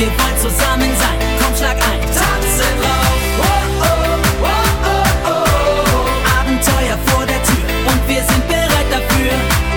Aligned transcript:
Wir 0.00 0.06
wollen 0.06 0.38
zusammen 0.38 0.90
sein. 0.96 1.18
Komm, 1.38 1.54
schlag 1.54 1.76
ein. 1.76 2.00
Tanzen 2.00 2.74
rauf. 2.80 3.20
Oh, 3.38 3.44
oh, 3.82 4.16
oh, 4.40 4.48
oh, 4.86 5.28
oh. 5.28 6.40
Abenteuer 6.40 6.98
vor 7.04 7.26
der 7.26 7.42
Tür. 7.42 7.68
Und 7.86 8.08
wir 8.08 8.22
sind 8.22 8.48
bereit 8.48 8.86
dafür. 8.90 9.32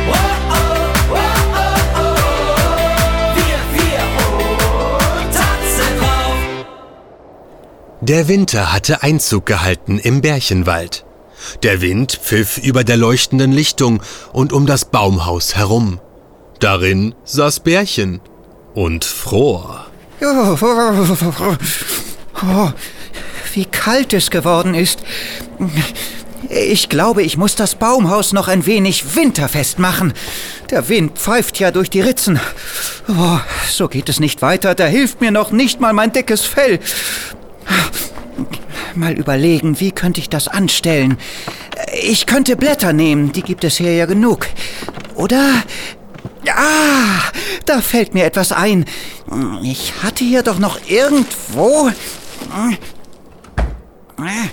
Oh, 0.07 0.13
oh, 0.49 0.55
oh, 1.11 1.17
oh, 1.51 1.75
oh. 1.99 2.15
Wir, 3.35 3.59
wir, 3.75 3.99
oh. 4.17 4.97
Tanzen 5.25 5.93
rauf. 5.99 6.39
Der 7.99 8.29
Winter 8.29 8.71
hatte 8.71 9.03
Einzug 9.03 9.45
gehalten 9.45 9.99
im 9.99 10.21
Bärchenwald. 10.21 11.03
Der 11.63 11.81
Wind 11.81 12.13
pfiff 12.13 12.57
über 12.59 12.85
der 12.85 12.95
leuchtenden 12.95 13.51
Lichtung 13.51 14.01
und 14.31 14.53
um 14.53 14.67
das 14.67 14.85
Baumhaus 14.85 15.57
herum. 15.57 15.99
Darin 16.61 17.13
saß 17.25 17.59
Bärchen 17.59 18.21
und 18.73 19.03
fror. 19.03 19.87
Wie 23.53 23.65
kalt 23.65 24.13
es 24.13 24.31
geworden 24.31 24.73
ist. 24.73 25.03
Ich 26.49 26.89
glaube, 26.89 27.23
ich 27.23 27.37
muss 27.37 27.55
das 27.55 27.75
Baumhaus 27.75 28.33
noch 28.33 28.47
ein 28.47 28.65
wenig 28.65 29.15
winterfest 29.15 29.79
machen. 29.79 30.13
Der 30.69 30.89
Wind 30.89 31.17
pfeift 31.17 31.59
ja 31.59 31.71
durch 31.71 31.89
die 31.89 32.01
Ritzen. 32.01 32.39
Oh, 33.07 33.39
so 33.69 33.87
geht 33.87 34.09
es 34.09 34.19
nicht 34.19 34.41
weiter. 34.41 34.75
Da 34.75 34.85
hilft 34.85 35.21
mir 35.21 35.31
noch 35.31 35.51
nicht 35.51 35.79
mal 35.79 35.93
mein 35.93 36.11
dickes 36.11 36.41
Fell. 36.41 36.79
Mal 38.95 39.13
überlegen, 39.13 39.79
wie 39.79 39.91
könnte 39.91 40.19
ich 40.19 40.29
das 40.29 40.47
anstellen? 40.47 41.17
Ich 42.01 42.25
könnte 42.25 42.55
Blätter 42.55 42.93
nehmen, 42.93 43.31
die 43.31 43.41
gibt 43.41 43.63
es 43.63 43.77
hier 43.77 43.93
ja 43.93 44.05
genug. 44.05 44.47
Oder... 45.15 45.63
Ah, 46.49 47.31
da 47.65 47.81
fällt 47.81 48.13
mir 48.13 48.25
etwas 48.25 48.51
ein. 48.51 48.85
Ich 49.61 49.93
hatte 50.03 50.23
hier 50.23 50.43
doch 50.43 50.59
noch 50.59 50.79
irgendwo... 50.87 51.89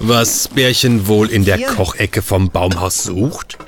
Was 0.00 0.48
Bärchen 0.48 1.06
wohl 1.06 1.28
in 1.28 1.44
der? 1.44 1.58
Kochecke 1.58 2.22
vom 2.22 2.50
Baumhaus 2.50 3.04
sucht? 3.04 3.58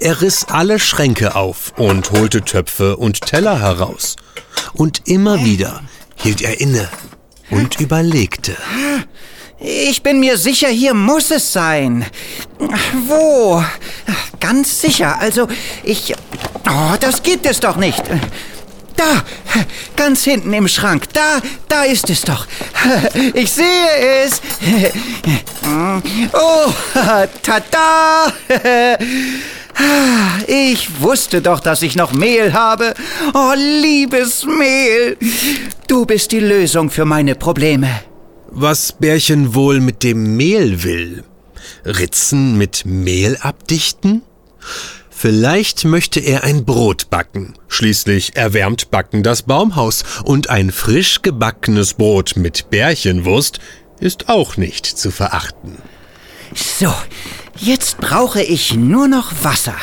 Er 0.00 0.20
riss 0.20 0.44
alle 0.48 0.78
Schränke 0.78 1.34
auf 1.34 1.72
und 1.76 2.10
holte 2.10 2.42
Töpfe 2.42 2.96
und 2.96 3.22
Teller 3.22 3.58
heraus. 3.60 4.16
Und 4.74 5.02
immer 5.06 5.44
wieder 5.44 5.82
hielt 6.16 6.42
er 6.42 6.60
inne 6.60 6.88
und 7.50 7.80
überlegte. 7.80 8.56
Ich 9.64 10.02
bin 10.02 10.18
mir 10.18 10.36
sicher, 10.38 10.68
hier 10.68 10.92
muss 10.92 11.30
es 11.30 11.52
sein. 11.52 12.04
Wo? 13.06 13.62
Ganz 14.40 14.80
sicher. 14.80 15.20
Also, 15.20 15.46
ich... 15.84 16.14
Oh, 16.68 16.96
das 16.98 17.22
gibt 17.22 17.46
es 17.46 17.60
doch 17.60 17.76
nicht. 17.76 18.02
Da, 18.96 19.22
ganz 19.94 20.24
hinten 20.24 20.52
im 20.52 20.66
Schrank. 20.66 21.04
Da, 21.12 21.40
da 21.68 21.84
ist 21.84 22.10
es 22.10 22.22
doch. 22.22 22.46
Ich 23.34 23.52
sehe 23.52 24.24
es. 24.24 24.42
Oh, 26.32 26.72
tada. 27.42 28.32
Ich 30.46 31.00
wusste 31.00 31.40
doch, 31.40 31.60
dass 31.60 31.82
ich 31.82 31.94
noch 31.94 32.12
Mehl 32.12 32.52
habe. 32.52 32.94
Oh, 33.32 33.52
liebes 33.56 34.44
Mehl. 34.44 35.16
Du 35.86 36.04
bist 36.04 36.32
die 36.32 36.40
Lösung 36.40 36.90
für 36.90 37.04
meine 37.04 37.36
Probleme. 37.36 38.02
Was 38.54 38.92
Bärchen 38.92 39.54
wohl 39.54 39.80
mit 39.80 40.02
dem 40.02 40.36
Mehl 40.36 40.82
will? 40.82 41.24
Ritzen 41.86 42.58
mit 42.58 42.84
Mehl 42.84 43.38
abdichten? 43.40 44.20
Vielleicht 45.08 45.86
möchte 45.86 46.20
er 46.20 46.44
ein 46.44 46.66
Brot 46.66 47.08
backen. 47.08 47.54
Schließlich 47.68 48.36
erwärmt 48.36 48.90
Backen 48.90 49.22
das 49.22 49.44
Baumhaus 49.44 50.04
und 50.24 50.50
ein 50.50 50.70
frisch 50.70 51.22
gebackenes 51.22 51.94
Brot 51.94 52.34
mit 52.36 52.68
Bärchenwurst 52.68 53.58
ist 54.00 54.28
auch 54.28 54.58
nicht 54.58 54.84
zu 54.84 55.10
verachten. 55.10 55.78
So, 56.54 56.92
jetzt 57.56 57.96
brauche 57.98 58.42
ich 58.42 58.74
nur 58.74 59.08
noch 59.08 59.32
Wasser. 59.42 59.76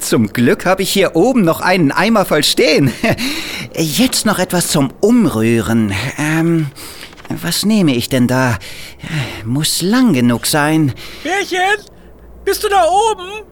Zum 0.00 0.32
Glück 0.32 0.66
habe 0.66 0.82
ich 0.82 0.90
hier 0.90 1.14
oben 1.14 1.42
noch 1.42 1.60
einen 1.60 1.92
Eimer 1.92 2.24
voll 2.24 2.42
stehen. 2.42 2.92
Jetzt 3.76 4.24
noch 4.24 4.38
etwas 4.38 4.68
zum 4.68 4.90
Umrühren. 5.00 5.92
Ähm, 6.16 6.68
was 7.28 7.64
nehme 7.64 7.94
ich 7.94 8.08
denn 8.08 8.26
da? 8.26 8.58
Muss 9.44 9.82
lang 9.82 10.12
genug 10.12 10.46
sein. 10.46 10.94
Bärchen, 11.22 11.84
bist 12.44 12.62
du 12.64 12.68
da 12.68 12.86
oben? 12.88 13.42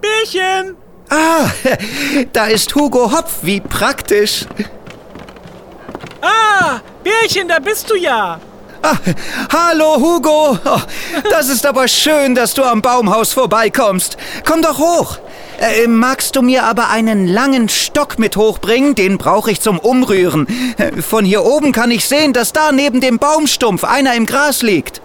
Bärchen! 0.00 0.76
Ah, 1.10 1.48
da 2.32 2.46
ist 2.46 2.74
Hugo 2.74 3.12
Hopf, 3.12 3.38
wie 3.42 3.60
praktisch. 3.60 4.46
Ah, 6.20 6.80
Bärchen, 7.02 7.48
da 7.48 7.58
bist 7.58 7.90
du 7.90 7.96
ja. 7.96 8.40
Ah, 8.82 8.96
hallo 9.50 9.96
Hugo. 9.96 10.58
Oh, 10.64 10.80
das 11.30 11.48
ist 11.48 11.64
aber 11.64 11.88
schön, 11.88 12.34
dass 12.34 12.52
du 12.52 12.62
am 12.64 12.82
Baumhaus 12.82 13.32
vorbeikommst. 13.32 14.16
Komm 14.44 14.60
doch 14.60 14.78
hoch. 14.78 15.18
Äh, 15.60 15.86
magst 15.86 16.36
du 16.36 16.42
mir 16.42 16.64
aber 16.64 16.90
einen 16.90 17.26
langen 17.26 17.68
Stock 17.68 18.18
mit 18.18 18.36
hochbringen? 18.36 18.94
Den 18.94 19.18
brauche 19.18 19.50
ich 19.50 19.60
zum 19.60 19.78
Umrühren. 19.78 20.46
Äh, 20.78 21.00
Von 21.00 21.24
hier 21.24 21.44
oben 21.44 21.72
kann 21.72 21.90
ich 21.90 22.06
sehen, 22.06 22.32
dass 22.32 22.52
da 22.52 22.72
neben 22.72 23.00
dem 23.00 23.18
Baumstumpf 23.18 23.84
einer 23.84 24.14
im 24.14 24.26
Gras 24.26 24.62
liegt. 24.62 25.00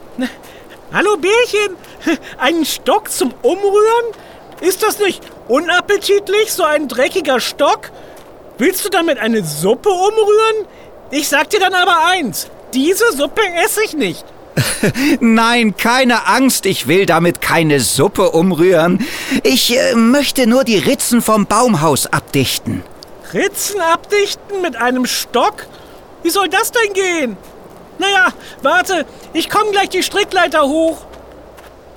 Hallo 0.91 1.17
Bärchen, 1.17 1.77
einen 2.39 2.65
Stock 2.65 3.11
zum 3.11 3.33
Umrühren? 3.41 4.05
Ist 4.61 4.83
das 4.83 4.99
nicht 4.99 5.21
unappetitlich, 5.47 6.51
so 6.51 6.63
ein 6.63 6.87
dreckiger 6.87 7.39
Stock? 7.39 7.91
Willst 8.57 8.83
du 8.83 8.89
damit 8.89 9.19
eine 9.19 9.43
Suppe 9.45 9.89
umrühren? 9.89 10.66
Ich 11.11 11.29
sag 11.29 11.49
dir 11.49 11.59
dann 11.59 11.73
aber 11.75 12.05
eins, 12.07 12.47
diese 12.73 13.11
Suppe 13.13 13.41
esse 13.63 13.83
ich 13.85 13.93
nicht. 13.93 14.25
Nein, 15.19 15.75
keine 15.77 16.27
Angst, 16.27 16.65
ich 16.65 16.87
will 16.87 17.05
damit 17.05 17.41
keine 17.41 17.79
Suppe 17.79 18.31
umrühren. 18.31 19.05
Ich 19.43 19.77
äh, 19.77 19.95
möchte 19.95 20.47
nur 20.47 20.63
die 20.63 20.77
Ritzen 20.77 21.21
vom 21.21 21.45
Baumhaus 21.45 22.07
abdichten. 22.07 22.83
Ritzen 23.33 23.79
abdichten 23.81 24.61
mit 24.61 24.75
einem 24.75 25.05
Stock? 25.05 25.67
Wie 26.23 26.29
soll 26.29 26.49
das 26.49 26.71
denn 26.71 26.93
gehen? 26.93 27.37
Naja, 27.99 28.27
warte, 28.61 29.05
ich 29.33 29.49
komme 29.49 29.71
gleich 29.71 29.89
die 29.89 30.03
Strickleiter 30.03 30.63
hoch. 30.63 31.05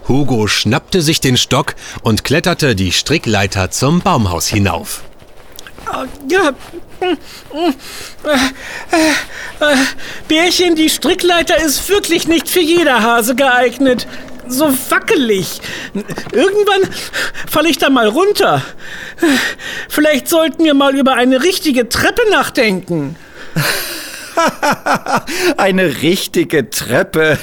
Hugo 0.08 0.48
schnappte 0.48 1.00
sich 1.00 1.20
den 1.20 1.36
Stock 1.36 1.74
und 2.02 2.24
kletterte 2.24 2.74
die 2.74 2.92
Strickleiter 2.92 3.70
zum 3.70 4.00
Baumhaus 4.00 4.48
hinauf. 4.48 5.02
Bärchen, 10.28 10.74
die 10.74 10.88
Strickleiter 10.88 11.56
ist 11.62 11.88
wirklich 11.88 12.26
nicht 12.28 12.48
für 12.48 12.60
jeder 12.60 13.02
Hase 13.02 13.34
geeignet. 13.34 14.06
So 14.48 14.72
wackelig. 14.90 15.60
Irgendwann 16.32 16.90
falle 17.48 17.68
ich 17.68 17.78
da 17.78 17.90
mal 17.90 18.08
runter. 18.08 18.62
Vielleicht 19.88 20.28
sollten 20.28 20.64
wir 20.64 20.74
mal 20.74 20.96
über 20.96 21.14
eine 21.14 21.42
richtige 21.42 21.88
Treppe 21.88 22.22
nachdenken. 22.30 23.16
Eine 25.56 26.02
richtige 26.02 26.68
Treppe. 26.70 27.38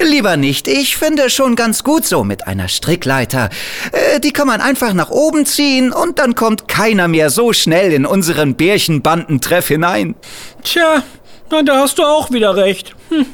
Lieber 0.00 0.36
nicht. 0.36 0.68
Ich 0.68 0.96
finde 0.96 1.30
schon 1.30 1.56
ganz 1.56 1.82
gut 1.84 2.04
so 2.06 2.24
mit 2.24 2.46
einer 2.46 2.68
Strickleiter. 2.68 3.48
Äh, 3.92 4.20
Die 4.20 4.32
kann 4.32 4.46
man 4.46 4.60
einfach 4.60 4.92
nach 4.92 5.10
oben 5.10 5.46
ziehen 5.46 5.92
und 5.92 6.18
dann 6.18 6.34
kommt 6.34 6.68
keiner 6.68 7.08
mehr 7.08 7.30
so 7.30 7.52
schnell 7.52 7.92
in 7.92 8.06
unseren 8.06 8.54
Bärchenbandentreff 8.56 9.68
hinein. 9.68 10.14
Tja, 10.62 11.02
na, 11.50 11.62
da 11.62 11.78
hast 11.80 11.98
du 11.98 12.02
auch 12.04 12.30
wieder 12.30 12.56
recht. 12.56 12.94
Hallo, 13.10 13.24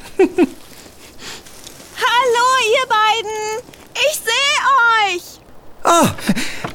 ihr 2.73 2.87
beiden! 2.89 3.63
Ich 3.95 4.19
sehe 4.19 5.15
euch! 5.15 5.23
Oh, 5.85 6.09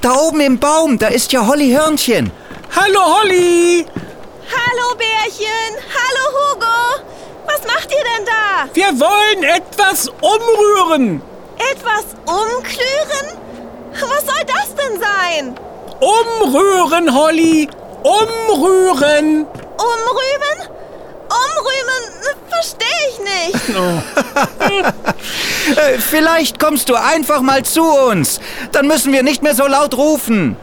da 0.01 0.13
oben 0.15 0.41
im 0.41 0.59
Baum, 0.59 0.97
da 0.97 1.07
ist 1.07 1.31
ja 1.31 1.45
Holly 1.47 1.71
Hörnchen. 1.71 2.29
Hallo 2.75 2.99
Holly! 3.21 3.85
Hallo, 4.69 4.95
Bärchen! 4.97 5.75
Hallo, 5.95 6.25
Hugo! 6.37 7.03
Was 7.45 7.61
macht 7.65 7.89
ihr 7.91 8.03
denn 8.03 8.25
da? 8.25 8.67
Wir 8.73 8.99
wollen 8.99 9.43
etwas 9.43 10.09
umrühren. 10.09 11.21
Etwas 11.71 12.05
umklüren? 12.25 13.37
Was 13.93 14.25
soll 14.25 14.43
das 14.45 14.75
denn 14.75 14.99
sein? 14.99 15.55
Umrühren, 16.01 17.13
Holly. 17.15 17.69
Umrühren. 18.03 19.45
Umrühmen? 19.77 20.57
Umrühmen? 21.29 22.03
Verstehe 22.49 23.03
ich 23.11 23.19
nicht. 23.19 23.75
Äh, 25.75 25.97
Vielleicht 25.99 26.59
kommst 26.59 26.87
du 26.87 26.95
einfach 26.95 27.41
mal 27.41 27.63
zu 27.63 27.83
uns. 27.83 28.39
Dann 28.71 28.87
müssen 28.87 29.11
wir 29.11 29.21
nicht 29.21 29.43
mehr 29.43 29.53
so 29.53 29.67
laut 29.67 29.97
rufen. 29.97 30.55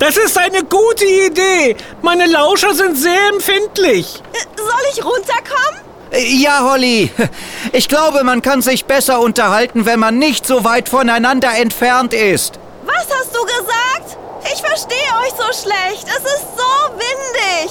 Das 0.00 0.16
ist 0.16 0.36
eine 0.38 0.64
gute 0.64 1.04
Idee. 1.04 1.76
Meine 2.02 2.26
Lauscher 2.26 2.74
sind 2.74 2.96
sehr 2.96 3.28
empfindlich. 3.32 4.22
Äh, 4.32 4.38
Soll 4.56 4.84
ich 4.92 5.04
runterkommen? 5.04 5.80
Äh, 6.10 6.24
Ja, 6.42 6.68
Holly. 6.68 7.10
Ich 7.72 7.88
glaube, 7.88 8.24
man 8.24 8.42
kann 8.42 8.62
sich 8.62 8.86
besser 8.86 9.20
unterhalten, 9.20 9.84
wenn 9.86 10.00
man 10.00 10.18
nicht 10.18 10.44
so 10.46 10.64
weit 10.64 10.88
voneinander 10.88 11.50
entfernt 11.56 12.12
ist. 12.14 12.58
Was 12.84 13.06
hast 13.16 13.32
du 13.36 13.42
gesagt? 13.44 14.16
Ich 14.52 14.60
verstehe 14.60 14.96
euch 15.22 15.30
so 15.36 15.62
schlecht. 15.62 16.06
Es 16.08 16.24
ist 16.24 16.46
so 16.56 16.92
windig. 16.94 17.70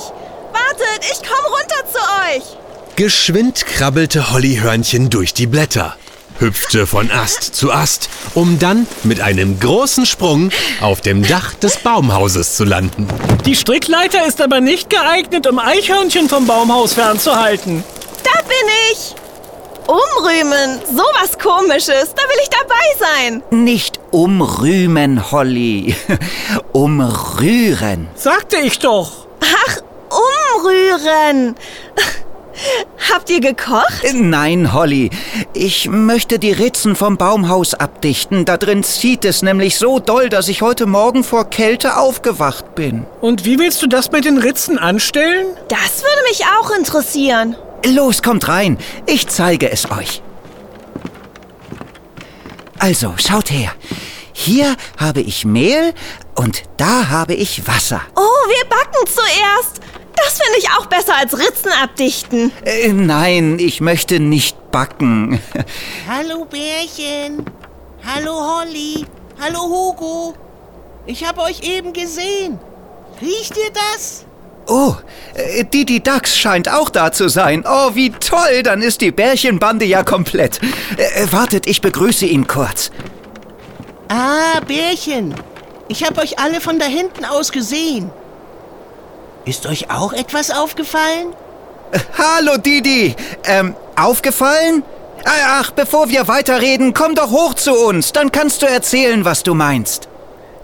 Wartet, 0.53 1.03
ich 1.11 1.19
komme 1.27 1.47
runter 1.47 1.91
zu 1.91 1.99
euch. 2.37 2.95
Geschwind 2.95 3.65
krabbelte 3.65 4.31
Hollyhörnchen 4.31 5.09
durch 5.09 5.33
die 5.33 5.47
Blätter, 5.47 5.95
hüpfte 6.39 6.87
von 6.87 7.11
Ast 7.11 7.55
zu 7.55 7.71
Ast, 7.71 8.09
um 8.33 8.59
dann 8.59 8.87
mit 9.03 9.21
einem 9.21 9.59
großen 9.59 10.05
Sprung 10.05 10.51
auf 10.81 11.01
dem 11.01 11.27
Dach 11.27 11.53
des 11.53 11.77
Baumhauses 11.77 12.55
zu 12.55 12.63
landen. 12.63 13.07
Die 13.45 13.55
Strickleiter 13.55 14.25
ist 14.25 14.41
aber 14.41 14.61
nicht 14.61 14.89
geeignet, 14.89 15.47
um 15.47 15.59
Eichhörnchen 15.59 16.29
vom 16.29 16.47
Baumhaus 16.47 16.93
fernzuhalten. 16.93 17.83
Da 18.23 18.41
bin 18.43 18.73
ich. 18.91 19.15
Umrühmen, 19.87 20.79
sowas 20.85 21.39
komisches, 21.41 22.13
da 22.13 22.21
will 22.21 22.37
ich 22.43 22.49
dabei 22.49 22.85
sein. 22.99 23.43
Nicht 23.49 23.99
umrühmen, 24.11 25.31
Holly. 25.31 25.95
Umrühren. 26.73 28.07
Sagte 28.13 28.57
ich 28.57 28.77
doch. 28.77 29.25
Ach, 29.41 29.77
umrühren. 30.09 31.55
Habt 33.11 33.29
ihr 33.29 33.39
gekocht? 33.39 34.03
Nein, 34.13 34.73
Holly. 34.73 35.09
Ich 35.53 35.87
möchte 35.89 36.39
die 36.39 36.51
Ritzen 36.51 36.95
vom 36.95 37.17
Baumhaus 37.17 37.73
abdichten. 37.73 38.45
Da 38.45 38.57
drin 38.57 38.83
zieht 38.83 39.25
es 39.25 39.41
nämlich 39.41 39.77
so 39.77 39.99
doll, 39.99 40.29
dass 40.29 40.47
ich 40.47 40.61
heute 40.61 40.85
Morgen 40.85 41.23
vor 41.23 41.49
Kälte 41.49 41.97
aufgewacht 41.97 42.75
bin. 42.75 43.05
Und 43.21 43.45
wie 43.45 43.57
willst 43.57 43.81
du 43.81 43.87
das 43.87 44.11
mit 44.11 44.25
den 44.25 44.37
Ritzen 44.37 44.77
anstellen? 44.77 45.47
Das 45.69 46.03
würde 46.03 46.21
mich 46.29 46.43
auch 46.59 46.71
interessieren. 46.71 47.55
Los, 47.85 48.21
kommt 48.21 48.47
rein. 48.47 48.77
Ich 49.05 49.27
zeige 49.27 49.71
es 49.71 49.89
euch. 49.89 50.21
Also, 52.77 53.13
schaut 53.17 53.51
her. 53.51 53.71
Hier 54.33 54.75
habe 54.97 55.21
ich 55.21 55.43
Mehl 55.45 55.93
und 56.35 56.63
da 56.77 57.09
habe 57.09 57.33
ich 57.33 57.67
Wasser. 57.67 58.01
Oh, 58.15 58.21
wir 58.21 58.69
backen 58.69 59.05
zuerst. 59.05 59.81
Das 60.23 60.37
finde 60.37 60.59
ich 60.59 60.69
auch 60.77 60.85
besser 60.87 61.15
als 61.17 61.37
Ritzen 61.37 61.71
abdichten. 61.83 62.51
Äh, 62.65 62.89
nein, 62.93 63.57
ich 63.59 63.81
möchte 63.81 64.19
nicht 64.19 64.71
backen. 64.71 65.41
Hallo 66.07 66.45
Bärchen. 66.45 67.45
Hallo 68.05 68.33
Holly. 68.33 69.05
Hallo 69.41 69.59
Hugo. 69.61 70.33
Ich 71.05 71.25
habe 71.25 71.41
euch 71.41 71.61
eben 71.63 71.93
gesehen. 71.93 72.59
Riecht 73.21 73.57
ihr 73.57 73.71
das? 73.73 74.25
Oh, 74.67 74.95
äh, 75.33 75.65
Didi 75.65 76.01
Dax 76.01 76.37
scheint 76.37 76.71
auch 76.71 76.89
da 76.89 77.11
zu 77.11 77.27
sein. 77.27 77.65
Oh, 77.67 77.95
wie 77.95 78.11
toll, 78.11 78.61
dann 78.63 78.81
ist 78.81 79.01
die 79.01 79.11
Bärchenbande 79.11 79.85
ja 79.85 80.03
komplett. 80.03 80.59
Äh, 80.97 81.31
wartet, 81.31 81.65
ich 81.65 81.81
begrüße 81.81 82.25
ihn 82.25 82.45
kurz. 82.45 82.91
Ah, 84.09 84.59
Bärchen. 84.67 85.33
Ich 85.87 86.03
habe 86.03 86.21
euch 86.21 86.37
alle 86.39 86.61
von 86.61 86.77
da 86.77 86.85
hinten 86.85 87.25
aus 87.25 87.51
gesehen. 87.51 88.11
Ist 89.45 89.65
euch 89.65 89.89
auch 89.89 90.13
etwas 90.13 90.51
aufgefallen? 90.51 91.33
Hallo, 92.17 92.57
Didi. 92.57 93.15
Ähm, 93.45 93.75
aufgefallen? 93.95 94.83
Ach, 95.25 95.71
bevor 95.71 96.09
wir 96.09 96.27
weiterreden, 96.27 96.93
komm 96.93 97.15
doch 97.15 97.31
hoch 97.31 97.53
zu 97.53 97.73
uns. 97.73 98.13
Dann 98.13 98.31
kannst 98.31 98.61
du 98.61 98.67
erzählen, 98.67 99.25
was 99.25 99.43
du 99.43 99.53
meinst. 99.53 100.07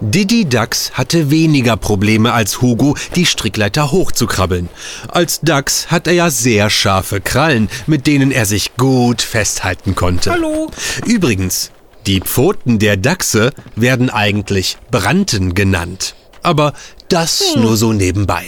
Didi 0.00 0.46
Dax 0.46 0.92
hatte 0.92 1.30
weniger 1.30 1.76
Probleme 1.76 2.32
als 2.32 2.60
Hugo, 2.60 2.96
die 3.14 3.24
Strickleiter 3.24 3.92
hochzukrabbeln. 3.92 4.68
Als 5.08 5.40
Dax 5.40 5.90
hat 5.90 6.06
er 6.06 6.12
ja 6.12 6.30
sehr 6.30 6.68
scharfe 6.68 7.22
Krallen, 7.22 7.70
mit 7.86 8.06
denen 8.06 8.30
er 8.30 8.44
sich 8.44 8.76
gut 8.76 9.22
festhalten 9.22 9.94
konnte. 9.94 10.32
Hallo. 10.32 10.70
Übrigens, 11.06 11.70
die 12.06 12.20
Pfoten 12.20 12.78
der 12.78 12.98
Dachse 12.98 13.52
werden 13.74 14.10
eigentlich 14.10 14.76
Branten 14.90 15.54
genannt. 15.54 16.14
Aber 16.42 16.74
das 17.08 17.56
nur 17.56 17.76
so 17.76 17.92
nebenbei. 17.92 18.44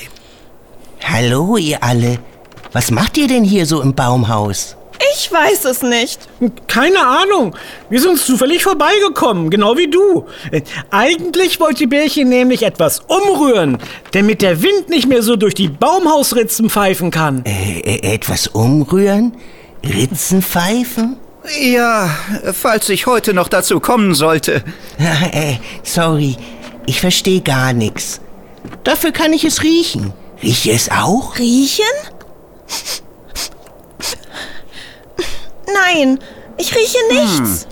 Hallo, 1.04 1.56
ihr 1.56 1.82
alle. 1.82 2.18
Was 2.72 2.90
macht 2.90 3.16
ihr 3.16 3.28
denn 3.28 3.44
hier 3.44 3.66
so 3.66 3.80
im 3.80 3.94
Baumhaus? 3.94 4.76
Ich 5.14 5.30
weiß 5.32 5.64
es 5.66 5.82
nicht. 5.82 6.28
Keine 6.66 7.06
Ahnung. 7.06 7.54
Wir 7.88 8.00
sind 8.00 8.18
zufällig 8.18 8.62
vorbeigekommen, 8.64 9.48
genau 9.48 9.76
wie 9.76 9.88
du. 9.88 10.26
Äh, 10.50 10.62
Eigentlich 10.90 11.60
wollte 11.60 11.86
Bärchen 11.86 12.28
nämlich 12.28 12.62
etwas 12.62 13.00
umrühren, 13.06 13.78
damit 14.12 14.42
der 14.42 14.60
Wind 14.62 14.88
nicht 14.88 15.08
mehr 15.08 15.22
so 15.22 15.36
durch 15.36 15.54
die 15.54 15.68
Baumhausritzen 15.68 16.68
pfeifen 16.68 17.10
kann. 17.10 17.44
Äh, 17.44 17.80
äh, 17.80 18.14
etwas 18.14 18.48
umrühren? 18.48 19.34
Ritzen 19.84 20.42
pfeifen? 20.42 21.16
Ja, 21.60 22.10
falls 22.52 22.88
ich 22.88 23.06
heute 23.06 23.32
noch 23.32 23.48
dazu 23.48 23.80
kommen 23.80 24.14
sollte. 24.14 24.62
äh, 25.32 25.54
sorry, 25.84 26.36
ich 26.86 27.00
verstehe 27.00 27.40
gar 27.40 27.72
nichts. 27.72 28.20
Dafür 28.84 29.12
kann 29.12 29.32
ich 29.32 29.44
es 29.44 29.62
riechen. 29.62 30.12
Rieche 30.42 30.72
es 30.72 30.90
auch? 30.90 31.36
Riechen? 31.38 31.84
Nein, 35.72 36.18
ich 36.56 36.74
rieche 36.74 36.98
nichts. 37.12 37.66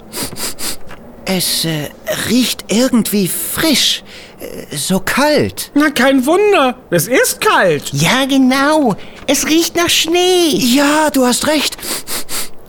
Es 1.24 1.64
äh, 1.64 1.88
riecht 2.28 2.64
irgendwie 2.68 3.26
frisch. 3.28 4.02
Äh, 4.40 4.76
so 4.76 5.00
kalt. 5.00 5.70
Na, 5.74 5.90
kein 5.90 6.24
Wunder. 6.26 6.76
Es 6.90 7.08
ist 7.08 7.40
kalt. 7.40 7.90
Ja, 7.92 8.26
genau. 8.26 8.94
Es 9.26 9.46
riecht 9.46 9.74
nach 9.76 9.88
Schnee. 9.90 10.50
Ja, 10.56 11.10
du 11.10 11.24
hast 11.26 11.46
recht. 11.46 11.76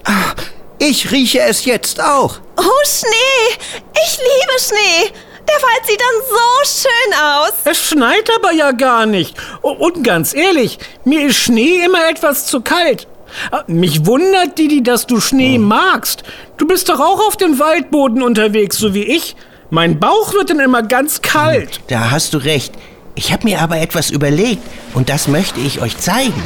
Ah, 0.05 0.33
Ich 0.79 1.11
rieche 1.11 1.41
es 1.41 1.65
jetzt 1.65 1.99
auch. 2.01 2.39
Oh, 2.57 2.63
Schnee. 2.85 3.81
Ich 4.05 4.17
liebe 4.17 4.59
Schnee. 4.59 5.11
Der 5.47 5.55
Wald 5.55 5.85
sieht 5.87 5.99
dann 6.01 6.21
so 6.29 6.87
schön 6.87 7.13
aus. 7.23 7.53
Es 7.65 7.77
schneit 7.77 8.29
aber 8.35 8.51
ja 8.51 8.71
gar 8.71 9.05
nicht. 9.05 9.35
Und 9.61 10.03
ganz 10.03 10.33
ehrlich, 10.33 10.77
mir 11.05 11.27
ist 11.27 11.37
Schnee 11.37 11.83
immer 11.85 12.09
etwas 12.09 12.45
zu 12.47 12.61
kalt. 12.61 13.07
Ah, 13.51 13.63
Mich 13.67 14.05
wundert, 14.05 14.57
Didi, 14.57 14.83
dass 14.83 15.05
du 15.07 15.19
Schnee 15.19 15.57
magst. 15.57 16.23
Du 16.57 16.65
bist 16.67 16.89
doch 16.89 16.99
auch 16.99 17.27
auf 17.27 17.37
dem 17.37 17.59
Waldboden 17.59 18.21
unterwegs, 18.21 18.77
so 18.77 18.93
wie 18.93 19.03
ich. 19.03 19.35
Mein 19.69 19.99
Bauch 19.99 20.33
wird 20.33 20.49
dann 20.49 20.59
immer 20.59 20.81
ganz 20.83 21.21
kalt. 21.21 21.81
Da 21.87 22.09
hast 22.11 22.33
du 22.33 22.37
recht. 22.37 22.73
Ich 23.15 23.33
habe 23.33 23.43
mir 23.45 23.61
aber 23.61 23.77
etwas 23.79 24.09
überlegt 24.11 24.61
und 24.93 25.09
das 25.09 25.27
möchte 25.27 25.59
ich 25.59 25.81
euch 25.81 25.97
zeigen. 25.97 26.41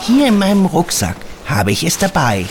Hier 0.00 0.26
in 0.26 0.38
meinem 0.38 0.66
Rucksack 0.66 1.16
habe 1.46 1.70
ich 1.72 1.84
es 1.84 1.96
dabei. 1.98 2.44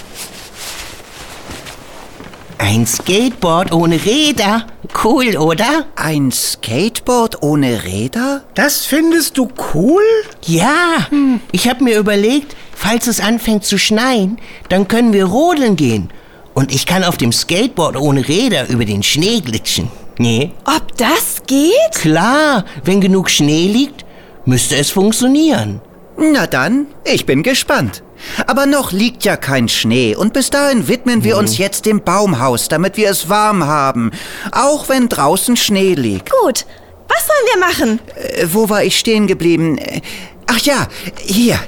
Ein 2.59 2.87
Skateboard 2.87 3.71
ohne 3.71 4.03
Räder. 4.03 4.65
Cool, 5.03 5.37
oder? 5.37 5.85
Ein 5.95 6.31
Skateboard 6.31 7.43
ohne 7.43 7.83
Räder? 7.83 8.43
Das 8.55 8.85
findest 8.85 9.37
du 9.37 9.47
cool? 9.73 10.01
Ja, 10.43 11.07
ich 11.51 11.69
habe 11.69 11.83
mir 11.83 11.97
überlegt, 11.99 12.55
falls 12.75 13.07
es 13.07 13.19
anfängt 13.19 13.63
zu 13.63 13.77
schneien, 13.77 14.39
dann 14.69 14.87
können 14.87 15.13
wir 15.13 15.25
rodeln 15.25 15.75
gehen. 15.75 16.09
Und 16.55 16.73
ich 16.73 16.87
kann 16.87 17.03
auf 17.03 17.17
dem 17.17 17.31
Skateboard 17.31 17.95
ohne 17.95 18.27
Räder 18.27 18.67
über 18.69 18.85
den 18.85 19.03
Schnee 19.03 19.39
glitschen. 19.41 19.91
Nee? 20.17 20.51
Ob 20.65 20.97
das 20.97 21.43
geht? 21.45 21.73
Klar, 21.93 22.65
wenn 22.83 23.01
genug 23.01 23.29
Schnee 23.29 23.67
liegt, 23.67 24.03
müsste 24.45 24.75
es 24.77 24.89
funktionieren. 24.89 25.79
Na 26.17 26.47
dann, 26.47 26.87
ich 27.05 27.27
bin 27.27 27.43
gespannt. 27.43 28.01
Aber 28.45 28.65
noch 28.65 28.91
liegt 28.91 29.23
ja 29.23 29.37
kein 29.37 29.69
Schnee 29.69 30.15
und 30.15 30.33
bis 30.33 30.49
dahin 30.49 30.87
widmen 30.87 31.23
wir 31.23 31.37
uns 31.37 31.57
jetzt 31.57 31.85
dem 31.85 32.01
Baumhaus, 32.01 32.67
damit 32.67 32.97
wir 32.97 33.09
es 33.09 33.29
warm 33.29 33.65
haben. 33.65 34.11
Auch 34.51 34.89
wenn 34.89 35.09
draußen 35.09 35.55
Schnee 35.57 35.93
liegt. 35.93 36.31
Gut. 36.31 36.65
Was 37.07 37.25
sollen 37.25 37.47
wir 37.53 37.59
machen? 37.67 37.99
Äh, 38.15 38.47
wo 38.51 38.69
war 38.69 38.83
ich 38.83 38.97
stehen 38.99 39.27
geblieben? 39.27 39.77
Äh, 39.77 40.01
Ach 40.47 40.59
ja, 40.59 40.87
hier. 41.23 41.59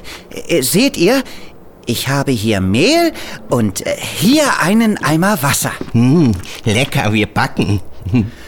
Äh, 0.47 0.61
seht 0.61 0.97
ihr? 0.97 1.23
Ich 1.85 2.07
habe 2.07 2.31
hier 2.31 2.61
Mehl 2.61 3.11
und 3.49 3.85
äh, 3.85 3.95
hier 3.99 4.59
einen 4.61 4.97
Eimer 5.03 5.41
Wasser. 5.41 5.71
Hm, 5.91 6.33
lecker, 6.65 7.13
wir 7.13 7.27
backen. 7.27 7.81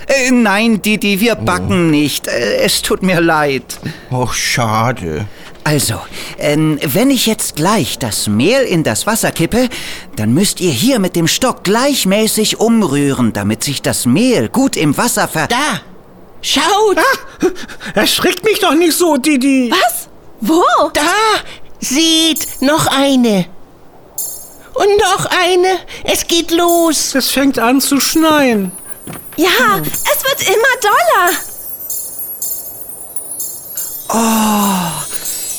Äh, 0.08 0.32
nein, 0.32 0.82
Didi, 0.82 1.20
wir 1.20 1.36
backen 1.36 1.92
nicht. 1.92 2.28
Äh, 2.28 2.58
es 2.64 2.82
tut 2.82 3.04
mir 3.04 3.20
leid. 3.22 3.80
Och, 4.12 4.34
schade. 4.34 5.26
Also, 5.64 6.02
ähm, 6.40 6.80
wenn 6.82 7.12
ich 7.12 7.28
jetzt 7.28 7.56
gleich 7.56 8.00
das 8.00 8.28
Mehl 8.28 8.62
in 8.62 8.84
das 8.84 9.06
Wasser 9.06 9.32
kippe, 9.32 9.70
dann 10.16 10.34
müsst 10.34 10.60
ihr 10.60 10.72
hier 10.72 11.00
mit 11.00 11.16
dem 11.16 11.28
Stock 11.28 11.64
gleichmäßig 11.64 12.60
umrühren, 12.60 13.32
damit 13.32 13.64
sich 13.64 13.82
das 13.82 14.06
Mehl 14.06 14.50
gut 14.50 14.76
im 14.76 14.98
Wasser 14.98 15.28
ver... 15.28 15.48
Da! 15.48 15.82
Schaut! 16.42 16.98
Erschrickt 17.94 18.44
mich 18.44 18.60
doch 18.60 18.74
nicht 18.74 18.98
so, 18.98 19.18
Didi. 19.18 19.72
Was? 19.72 20.10
Wo? 20.42 20.64
Da! 20.94 21.14
Seht, 21.80 22.62
noch 22.62 22.88
eine. 22.88 23.46
Und 24.74 24.98
noch 24.98 25.26
eine. 25.26 25.80
Es 26.04 26.28
geht 26.28 26.52
los. 26.52 27.14
Es 27.14 27.30
fängt 27.30 27.60
an 27.60 27.82
zu 27.82 28.00
schneien. 28.00 28.72
Ja, 29.36 29.80
es 29.80 30.24
wird 30.24 30.42
immer 30.48 30.76
doller. 30.82 31.34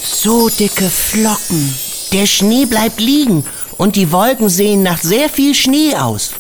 So 0.04 0.48
dicke 0.48 0.90
Flocken. 0.90 1.74
Der 2.12 2.26
Schnee 2.26 2.66
bleibt 2.66 3.00
liegen 3.00 3.44
und 3.78 3.94
die 3.94 4.10
Wolken 4.10 4.48
sehen 4.48 4.82
nach 4.82 4.98
sehr 4.98 5.28
viel 5.28 5.54
Schnee 5.54 5.94
aus. 5.94 6.32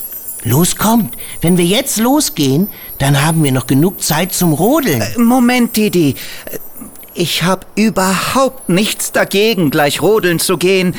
Los 0.44 0.74
kommt, 0.74 1.14
wenn 1.40 1.56
wir 1.56 1.64
jetzt 1.64 1.98
losgehen, 1.98 2.68
dann 2.98 3.24
haben 3.24 3.44
wir 3.44 3.52
noch 3.52 3.68
genug 3.68 4.02
Zeit 4.02 4.32
zum 4.32 4.52
Rodeln. 4.52 5.02
Moment, 5.16 5.76
Didi. 5.76 6.16
Ich 7.14 7.42
habe 7.42 7.66
überhaupt 7.74 8.68
nichts 8.70 9.12
dagegen, 9.12 9.70
gleich 9.70 10.00
rodeln 10.00 10.38
zu 10.38 10.56
gehen. 10.56 10.94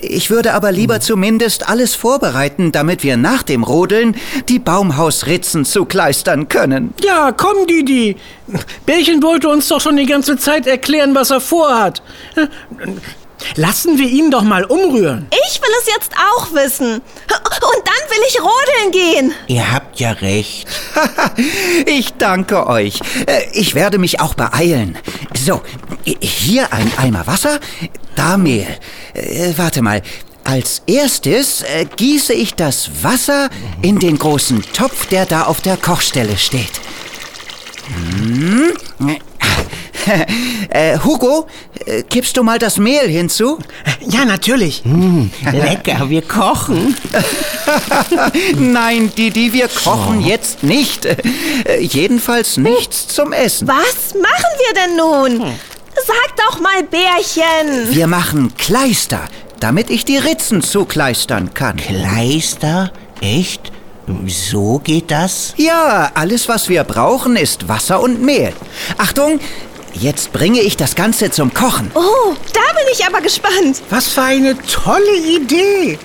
Ich 0.00 0.30
würde 0.30 0.54
aber 0.54 0.72
lieber 0.72 1.00
zumindest 1.00 1.68
alles 1.68 1.94
vorbereiten, 1.94 2.72
damit 2.72 3.02
wir 3.02 3.18
nach 3.18 3.42
dem 3.42 3.62
Rodeln 3.62 4.16
die 4.48 4.58
Baumhausritzen 4.58 5.66
zukleistern 5.66 6.48
können. 6.48 6.94
Ja, 7.04 7.32
komm, 7.32 7.66
Didi. 7.66 8.16
Bärchen 8.86 9.22
wollte 9.22 9.48
uns 9.48 9.68
doch 9.68 9.80
schon 9.80 9.96
die 9.96 10.06
ganze 10.06 10.38
Zeit 10.38 10.66
erklären, 10.66 11.14
was 11.14 11.30
er 11.30 11.40
vorhat. 11.40 12.02
Lassen 13.56 13.98
wir 13.98 14.08
ihn 14.08 14.30
doch 14.30 14.42
mal 14.42 14.64
umrühren. 14.64 15.26
Ich 15.48 15.60
will 15.60 15.70
es 15.80 15.86
jetzt 15.92 16.10
auch 16.34 16.52
wissen. 16.52 16.94
Und 16.94 17.02
dann 17.84 18.10
will 18.10 18.22
ich 18.28 18.38
rodeln 18.40 18.90
gehen. 18.92 19.34
Ihr 19.48 19.72
habt 19.72 19.98
ja 20.00 20.12
recht. 20.12 20.66
Ich 21.86 22.12
danke 22.14 22.66
euch. 22.66 23.00
Äh, 23.26 23.42
Ich 23.52 23.74
werde 23.74 23.98
mich 23.98 24.20
auch 24.20 24.34
beeilen. 24.34 24.98
So, 25.36 25.62
hier 26.04 26.72
ein 26.72 26.90
Eimer 26.98 27.26
Wasser, 27.26 27.58
da 28.16 28.36
Mehl. 28.36 28.66
Äh, 29.14 29.52
warte 29.56 29.82
mal. 29.82 30.02
Als 30.44 30.82
erstes 30.86 31.62
äh, 31.62 31.86
gieße 31.96 32.32
ich 32.32 32.54
das 32.54 32.90
Wasser 33.02 33.50
in 33.82 33.98
den 33.98 34.18
großen 34.18 34.62
Topf, 34.72 35.06
der 35.06 35.26
da 35.26 35.44
auf 35.44 35.60
der 35.60 35.76
Kochstelle 35.76 36.36
steht. 36.38 36.80
Hm. 37.86 38.72
Äh, 40.72 40.98
Hugo, 41.00 41.48
äh, 41.84 42.04
kippst 42.04 42.36
du 42.36 42.44
mal 42.44 42.60
das 42.60 42.78
Mehl 42.78 43.08
hinzu? 43.08 43.58
Ja, 44.06 44.24
natürlich. 44.24 44.84
Lecker, 45.52 46.08
wir 46.08 46.22
kochen. 46.22 46.94
Nein, 48.56 49.10
Didi, 49.16 49.52
wir 49.52 49.66
kochen 49.66 50.20
jetzt 50.20 50.62
nicht. 50.62 51.06
Äh, 51.06 51.16
jedenfalls 51.80 52.56
nichts 52.56 53.08
zum 53.08 53.32
Essen. 53.32 53.66
Was 53.66 54.14
machen 54.14 54.52
wir 54.58 54.74
denn 54.74 54.96
nun? 54.96 55.52
Sag 56.06 56.36
doch 56.36 56.60
mal, 56.60 56.84
Bärchen. 56.84 57.92
Wir 57.92 58.06
machen 58.06 58.54
Kleister, 58.56 59.22
damit 59.58 59.90
ich 59.90 60.04
die 60.04 60.18
Ritzen 60.18 60.62
zukleistern 60.62 61.52
kann. 61.52 61.78
Kleister? 61.78 62.92
Echt? 63.20 63.72
So 64.26 64.80
geht 64.82 65.10
das? 65.10 65.54
Ja, 65.56 66.10
alles, 66.14 66.48
was 66.48 66.68
wir 66.68 66.84
brauchen, 66.84 67.36
ist 67.36 67.68
Wasser 67.68 68.00
und 68.00 68.22
Mehl. 68.22 68.52
Achtung, 68.98 69.40
jetzt 69.94 70.32
bringe 70.32 70.60
ich 70.60 70.76
das 70.76 70.94
Ganze 70.94 71.30
zum 71.30 71.52
Kochen. 71.54 71.90
Oh, 71.94 72.34
da 72.52 72.60
bin 72.74 72.84
ich 72.92 73.06
aber 73.06 73.20
gespannt. 73.20 73.82
Was 73.90 74.08
für 74.08 74.22
eine 74.22 74.56
tolle 74.66 75.16
Idee. 75.16 75.98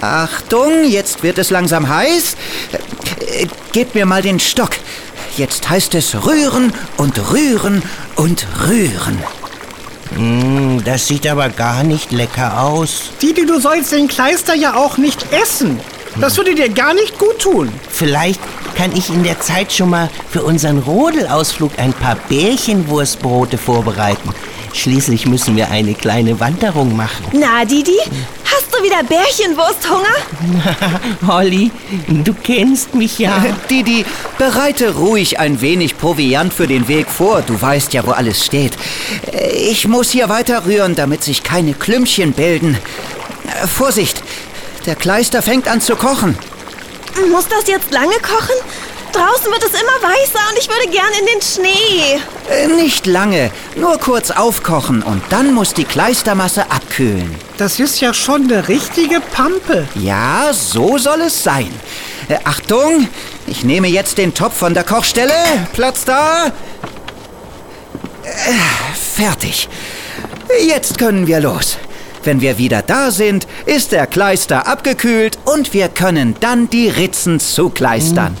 Achtung, 0.00 0.84
jetzt 0.84 1.22
wird 1.22 1.38
es 1.38 1.50
langsam 1.50 1.88
heiß. 1.88 2.36
Äh, 2.72 3.46
Gebt 3.72 3.94
mir 3.94 4.06
mal 4.06 4.22
den 4.22 4.38
Stock. 4.38 4.70
Jetzt 5.36 5.68
heißt 5.68 5.94
es 5.94 6.14
rühren 6.24 6.72
und 6.96 7.32
rühren 7.32 7.82
und 8.16 8.46
rühren. 8.68 9.18
Hm, 10.14 10.84
das 10.84 11.08
sieht 11.08 11.26
aber 11.26 11.48
gar 11.48 11.82
nicht 11.82 12.12
lecker 12.12 12.62
aus. 12.62 13.10
Didi, 13.20 13.44
du 13.46 13.58
sollst 13.58 13.90
den 13.92 14.06
Kleister 14.06 14.54
ja 14.54 14.74
auch 14.76 14.96
nicht 14.96 15.26
essen. 15.32 15.80
Das 16.20 16.36
würde 16.36 16.54
dir 16.54 16.68
gar 16.68 16.94
nicht 16.94 17.18
gut 17.18 17.40
tun. 17.40 17.72
Vielleicht 17.90 18.40
kann 18.74 18.92
ich 18.94 19.10
in 19.10 19.22
der 19.22 19.40
Zeit 19.40 19.72
schon 19.72 19.90
mal 19.90 20.10
für 20.30 20.42
unseren 20.42 20.78
Rodelausflug 20.78 21.72
ein 21.78 21.92
paar 21.92 22.16
Bärchenwurstbrote 22.28 23.58
vorbereiten. 23.58 24.30
Schließlich 24.72 25.26
müssen 25.26 25.56
wir 25.56 25.70
eine 25.70 25.94
kleine 25.94 26.40
Wanderung 26.40 26.96
machen. 26.96 27.24
Na, 27.32 27.64
Didi, 27.64 27.96
hast 28.44 28.74
du 28.74 28.82
wieder 28.82 29.04
Bärchenwursthunger? 29.04 30.16
Holly, 31.28 31.70
du 32.08 32.34
kennst 32.34 32.92
mich 32.94 33.18
ja. 33.20 33.44
Didi, 33.70 34.04
bereite 34.36 34.94
ruhig 34.96 35.38
ein 35.38 35.60
wenig 35.60 35.96
Proviant 35.96 36.52
für 36.52 36.66
den 36.66 36.88
Weg 36.88 37.08
vor. 37.08 37.42
Du 37.42 37.60
weißt 37.60 37.92
ja, 37.94 38.04
wo 38.04 38.10
alles 38.10 38.44
steht. 38.44 38.72
Äh, 39.32 39.50
Ich 39.70 39.86
muss 39.86 40.10
hier 40.10 40.28
weiter 40.28 40.66
rühren, 40.66 40.96
damit 40.96 41.22
sich 41.22 41.44
keine 41.44 41.74
Klümpchen 41.74 42.32
bilden. 42.32 42.76
Äh, 43.62 43.66
Vorsicht, 43.68 44.24
der 44.86 44.96
Kleister 44.96 45.40
fängt 45.40 45.68
an 45.68 45.80
zu 45.80 45.94
kochen. 45.94 46.36
Muss 47.30 47.46
das 47.48 47.66
jetzt 47.66 47.90
lange 47.92 48.14
kochen? 48.20 48.56
Draußen 49.12 49.46
wird 49.52 49.62
es 49.62 49.80
immer 49.80 50.10
weißer 50.10 50.40
und 50.50 50.58
ich 50.58 50.68
würde 50.68 50.88
gern 50.90 51.12
in 51.20 51.26
den 51.26 51.40
Schnee. 51.40 52.20
Äh, 52.50 52.66
Nicht 52.66 53.06
lange, 53.06 53.52
nur 53.76 53.96
kurz 53.98 54.32
aufkochen 54.32 55.02
und 55.04 55.22
dann 55.30 55.54
muss 55.54 55.72
die 55.72 55.84
Kleistermasse 55.84 56.68
abkühlen. 56.70 57.32
Das 57.56 57.78
ist 57.78 58.00
ja 58.00 58.12
schon 58.12 58.50
eine 58.50 58.66
richtige 58.66 59.20
Pampe. 59.20 59.86
Ja, 59.94 60.48
so 60.52 60.98
soll 60.98 61.20
es 61.22 61.44
sein. 61.44 61.72
Äh, 62.28 62.38
Achtung, 62.44 63.06
ich 63.46 63.62
nehme 63.62 63.86
jetzt 63.86 64.18
den 64.18 64.34
Topf 64.34 64.56
von 64.58 64.74
der 64.74 64.82
Kochstelle. 64.82 65.32
Platz 65.72 66.04
da. 66.04 66.46
Äh, 68.24 68.52
fertig. 69.16 69.68
Jetzt 70.66 70.98
können 70.98 71.26
wir 71.28 71.38
los. 71.40 71.78
Wenn 72.24 72.40
wir 72.40 72.56
wieder 72.58 72.80
da 72.82 73.10
sind, 73.10 73.46
ist 73.66 73.92
der 73.92 74.06
Kleister 74.06 74.66
abgekühlt 74.66 75.38
und 75.44 75.74
wir 75.74 75.88
können 75.88 76.34
dann 76.40 76.70
die 76.70 76.88
Ritzen 76.88 77.38
zukleistern. 77.38 78.36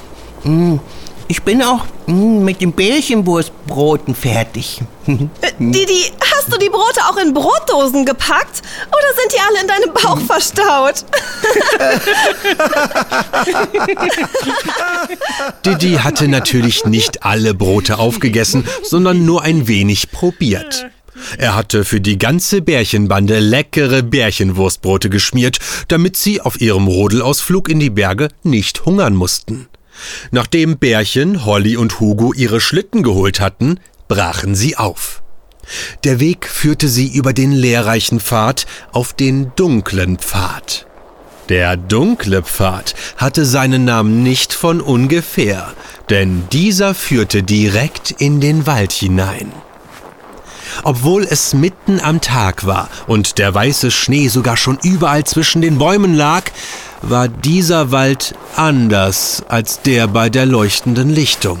Ich 1.28 1.42
bin 1.42 1.62
auch 1.62 1.86
mm, 2.06 2.44
mit 2.44 2.60
den 2.60 2.72
Bärchenwurstbroten 2.72 4.14
fertig. 4.14 4.80
Äh, 5.06 5.16
Didi, 5.58 6.12
hast 6.20 6.52
du 6.52 6.58
die 6.58 6.68
Brote 6.68 7.00
auch 7.08 7.16
in 7.16 7.32
Brotdosen 7.34 8.04
gepackt? 8.04 8.62
Oder 8.88 9.14
sind 9.18 9.32
die 9.32 9.38
alle 9.40 9.60
in 9.62 9.68
deinem 9.68 9.92
Bauch 9.94 10.20
verstaut? 10.20 11.04
Didi 15.64 15.96
hatte 15.96 16.28
natürlich 16.28 16.84
nicht 16.84 17.22
alle 17.24 17.54
Brote 17.54 17.98
aufgegessen, 17.98 18.66
sondern 18.82 19.24
nur 19.24 19.42
ein 19.42 19.66
wenig 19.66 20.10
probiert. 20.10 20.86
Er 21.38 21.54
hatte 21.54 21.84
für 21.84 22.00
die 22.00 22.18
ganze 22.18 22.60
Bärchenbande 22.62 23.38
leckere 23.38 24.02
Bärchenwurstbrote 24.02 25.10
geschmiert, 25.10 25.58
damit 25.88 26.16
sie 26.16 26.40
auf 26.40 26.60
ihrem 26.60 26.86
Rodelausflug 26.86 27.68
in 27.68 27.80
die 27.80 27.90
Berge 27.90 28.28
nicht 28.42 28.84
hungern 28.84 29.14
mussten. 29.14 29.68
Nachdem 30.30 30.78
Bärchen, 30.78 31.44
Holly 31.44 31.76
und 31.76 32.00
Hugo 32.00 32.32
ihre 32.32 32.60
Schlitten 32.60 33.02
geholt 33.02 33.40
hatten, 33.40 33.78
brachen 34.08 34.54
sie 34.54 34.76
auf. 34.76 35.22
Der 36.02 36.20
Weg 36.20 36.46
führte 36.46 36.88
sie 36.88 37.08
über 37.08 37.32
den 37.32 37.52
lehrreichen 37.52 38.20
Pfad 38.20 38.66
auf 38.92 39.12
den 39.12 39.52
dunklen 39.56 40.18
Pfad. 40.18 40.86
Der 41.48 41.76
dunkle 41.76 42.42
Pfad 42.42 42.94
hatte 43.16 43.44
seinen 43.44 43.84
Namen 43.84 44.22
nicht 44.22 44.52
von 44.52 44.80
ungefähr, 44.80 45.72
denn 46.10 46.44
dieser 46.52 46.94
führte 46.94 47.42
direkt 47.42 48.10
in 48.10 48.40
den 48.40 48.66
Wald 48.66 48.92
hinein. 48.92 49.52
Obwohl 50.82 51.24
es 51.24 51.54
mitten 51.54 52.00
am 52.00 52.20
Tag 52.20 52.66
war 52.66 52.88
und 53.06 53.38
der 53.38 53.54
weiße 53.54 53.90
Schnee 53.90 54.28
sogar 54.28 54.56
schon 54.56 54.78
überall 54.82 55.24
zwischen 55.24 55.62
den 55.62 55.78
Bäumen 55.78 56.14
lag, 56.14 56.44
war 57.02 57.28
dieser 57.28 57.90
Wald 57.92 58.34
anders 58.56 59.42
als 59.48 59.82
der 59.82 60.08
bei 60.08 60.30
der 60.30 60.46
leuchtenden 60.46 61.10
Lichtung. 61.10 61.58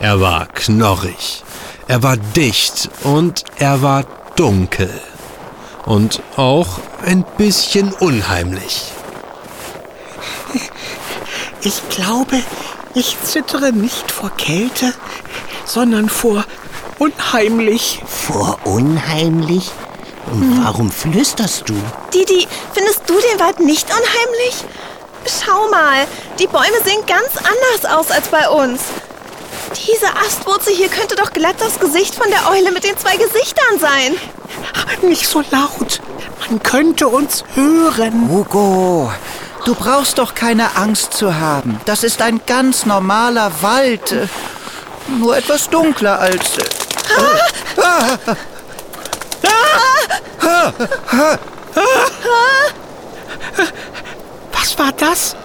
Er 0.00 0.20
war 0.20 0.46
knorrig, 0.46 1.42
er 1.88 2.02
war 2.02 2.16
dicht 2.16 2.90
und 3.02 3.44
er 3.58 3.82
war 3.82 4.04
dunkel 4.36 4.90
und 5.86 6.22
auch 6.36 6.80
ein 7.04 7.24
bisschen 7.36 7.92
unheimlich. 7.92 8.92
Ich 11.62 11.88
glaube, 11.90 12.40
ich 12.94 13.16
zittere 13.22 13.72
nicht 13.72 14.10
vor 14.10 14.30
Kälte, 14.30 14.94
sondern 15.66 16.08
vor 16.08 16.44
unheimlich. 17.00 18.00
Vor 18.06 18.58
unheimlich? 18.64 19.70
Und 20.30 20.64
warum 20.64 20.92
flüsterst 20.92 21.68
du? 21.68 21.74
Didi, 22.14 22.46
findest 22.72 23.02
du 23.06 23.14
den 23.14 23.40
Wald 23.40 23.58
nicht 23.58 23.88
unheimlich? 23.88 24.64
Schau 25.26 25.68
mal, 25.70 26.06
die 26.38 26.46
Bäume 26.46 26.80
sehen 26.84 27.04
ganz 27.06 27.36
anders 27.36 27.98
aus 27.98 28.10
als 28.10 28.28
bei 28.28 28.48
uns. 28.48 28.82
Diese 29.86 30.06
Astwurzel 30.14 30.74
hier 30.74 30.88
könnte 30.88 31.16
doch 31.16 31.32
glatt 31.32 31.56
das 31.58 31.78
Gesicht 31.78 32.14
von 32.14 32.28
der 32.30 32.50
Eule 32.50 32.70
mit 32.70 32.84
den 32.84 32.96
zwei 32.96 33.16
Gesichtern 33.16 33.78
sein. 33.78 34.14
Nicht 35.02 35.26
so 35.26 35.42
laut. 35.50 36.00
Man 36.48 36.62
könnte 36.62 37.08
uns 37.08 37.44
hören. 37.54 38.28
Hugo, 38.28 39.10
du 39.64 39.74
brauchst 39.74 40.18
doch 40.18 40.34
keine 40.34 40.76
Angst 40.76 41.14
zu 41.14 41.34
haben. 41.38 41.80
Das 41.86 42.04
ist 42.04 42.20
ein 42.20 42.40
ganz 42.46 42.86
normaler 42.86 43.50
Wald. 43.62 44.28
Nur 45.18 45.36
etwas 45.36 45.70
dunkler 45.70 46.18
als... 46.20 46.58
Was 54.52 54.78
war 54.78 54.92
das? 54.96 55.36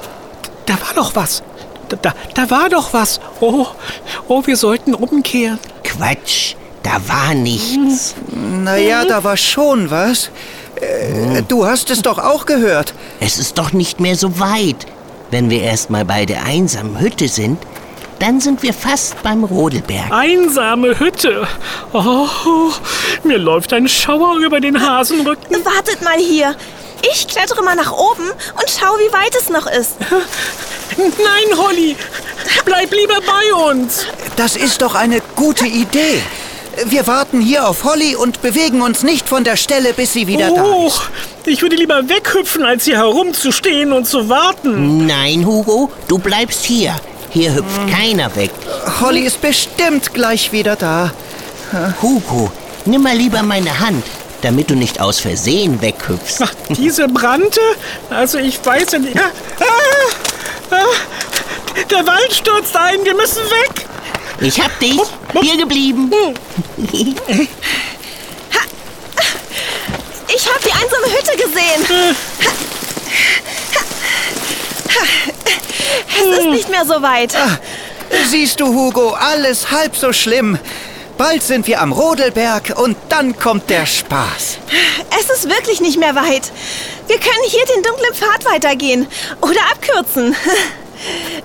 Da 0.65 0.73
war 0.73 0.93
doch 0.95 1.15
was. 1.15 1.43
Da, 1.89 1.97
da, 2.01 2.13
da 2.33 2.49
war 2.49 2.69
doch 2.69 2.93
was. 2.93 3.19
Oh, 3.39 3.67
oh, 4.27 4.41
wir 4.45 4.57
sollten 4.57 4.93
umkehren. 4.95 5.59
Quatsch, 5.83 6.55
da 6.83 6.93
war 7.07 7.33
nichts. 7.35 8.15
Naja, 8.31 9.05
da 9.05 9.23
war 9.23 9.37
schon 9.37 9.91
was. 9.91 10.31
Äh, 10.81 11.43
Du 11.47 11.65
hast 11.65 11.89
es 11.91 12.01
doch 12.01 12.17
auch 12.17 12.45
gehört. 12.45 12.93
Es 13.19 13.37
ist 13.37 13.57
doch 13.57 13.71
nicht 13.73 13.99
mehr 13.99 14.15
so 14.15 14.39
weit. 14.39 14.87
Wenn 15.31 15.49
wir 15.49 15.61
erst 15.61 15.89
mal 15.89 16.05
bei 16.05 16.25
der 16.25 16.43
einsamen 16.45 16.99
Hütte 16.99 17.27
sind, 17.27 17.59
Dann 18.19 18.39
sind 18.39 18.63
wir 18.63 18.73
fast 18.73 19.21
beim 19.23 19.43
Rodelberg. 19.43 20.11
Einsame 20.11 20.97
Hütte. 20.99 21.47
Oh, 21.93 22.71
mir 23.23 23.37
läuft 23.37 23.73
ein 23.73 23.87
Schauer 23.87 24.37
über 24.39 24.59
den 24.59 24.79
Hasenrücken. 24.81 25.63
Wartet 25.65 26.01
mal 26.01 26.17
hier. 26.17 26.55
Ich 27.13 27.27
klettere 27.27 27.61
mal 27.63 27.75
nach 27.75 27.91
oben 27.91 28.23
und 28.29 28.65
schau, 28.69 28.93
wie 28.97 29.13
weit 29.13 29.35
es 29.39 29.49
noch 29.49 29.67
ist. 29.67 29.95
Nein, 30.97 31.57
Holly, 31.57 31.95
bleib 32.63 32.91
lieber 32.93 33.19
bei 33.21 33.71
uns. 33.71 34.05
Das 34.37 34.55
ist 34.55 34.81
doch 34.81 34.95
eine 34.95 35.21
gute 35.35 35.65
Idee. 35.65 36.21
Wir 36.85 37.05
warten 37.07 37.39
hier 37.41 37.67
auf 37.67 37.83
Holly 37.83 38.15
und 38.15 38.41
bewegen 38.41 38.81
uns 38.81 39.03
nicht 39.03 39.27
von 39.29 39.43
der 39.43 39.55
Stelle, 39.55 39.93
bis 39.93 40.13
sie 40.13 40.27
wieder 40.27 40.49
da 40.53 40.63
Oh, 40.63 40.87
ist. 40.87 41.01
ich 41.45 41.61
würde 41.61 41.75
lieber 41.75 42.09
weghüpfen, 42.09 42.63
als 42.65 42.85
hier 42.85 42.97
herumzustehen 42.97 43.93
und 43.93 44.05
zu 44.07 44.27
warten. 44.27 45.05
Nein, 45.05 45.45
Hugo, 45.45 45.89
du 46.07 46.17
bleibst 46.17 46.65
hier. 46.65 46.95
Hier 47.35 47.53
hüpft 47.53 47.91
keiner 47.91 48.33
weg. 48.37 48.49
Holly 49.01 49.25
ist 49.25 49.41
bestimmt 49.41 50.13
gleich 50.13 50.53
wieder 50.53 50.77
da. 50.77 51.11
Hugo, 52.01 52.49
nimm 52.85 53.03
mal 53.03 53.17
lieber 53.17 53.43
meine 53.43 53.77
Hand, 53.77 54.05
damit 54.41 54.69
du 54.69 54.75
nicht 54.75 55.01
aus 55.01 55.19
Versehen 55.19 55.81
weghüpfst. 55.81 56.37
Ach, 56.39 56.53
diese 56.69 57.09
Brante? 57.09 57.59
Also 58.09 58.37
ich 58.37 58.65
weiß 58.65 58.93
ja 58.93 58.99
nicht. 58.99 59.19
Ah, 59.19 59.31
ah, 59.59 60.75
ah, 60.75 61.83
der 61.91 62.07
Wald 62.07 62.33
stürzt 62.33 62.73
ein, 62.73 63.03
wir 63.03 63.15
müssen 63.15 63.43
weg. 63.43 63.85
Ich 64.39 64.61
hab 64.61 64.79
dich. 64.79 65.01
Hier 65.41 65.57
geblieben. 65.57 66.09
Ich 70.37 70.45
habe 70.47 70.59
die 70.65 70.71
einsame 70.71 71.05
Hütte 71.05 71.37
gesehen. 71.37 72.15
Es 76.09 76.39
ist 76.39 76.47
nicht 76.47 76.69
mehr 76.69 76.85
so 76.85 77.01
weit. 77.01 77.35
Siehst 78.29 78.59
du, 78.59 78.67
Hugo, 78.67 79.11
alles 79.11 79.71
halb 79.71 79.95
so 79.95 80.13
schlimm. 80.13 80.57
Bald 81.17 81.43
sind 81.43 81.65
wir 81.67 81.81
am 81.81 81.93
Rodelberg 81.93 82.73
und 82.77 82.97
dann 83.09 83.37
kommt 83.39 83.69
der 83.69 83.85
Spaß. 83.85 84.57
Es 85.19 85.29
ist 85.29 85.49
wirklich 85.49 85.79
nicht 85.79 85.97
mehr 85.97 86.13
weit. 86.15 86.51
Wir 87.07 87.17
können 87.17 87.43
hier 87.47 87.65
den 87.73 87.83
dunklen 87.83 88.13
Pfad 88.13 88.45
weitergehen 88.45 89.07
oder 89.41 89.61
abkürzen. 89.71 90.35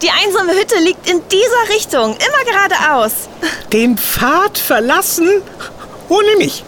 Die 0.02 0.11
einsame 0.11 0.52
Hütte 0.54 0.76
liegt 0.80 1.09
in 1.09 1.21
dieser 1.28 1.75
Richtung, 1.75 2.16
immer 2.16 2.45
geradeaus. 2.45 3.12
Den 3.73 3.97
Pfad 3.97 4.59
verlassen? 4.59 5.42
Ohne 6.09 6.37
mich. 6.38 6.64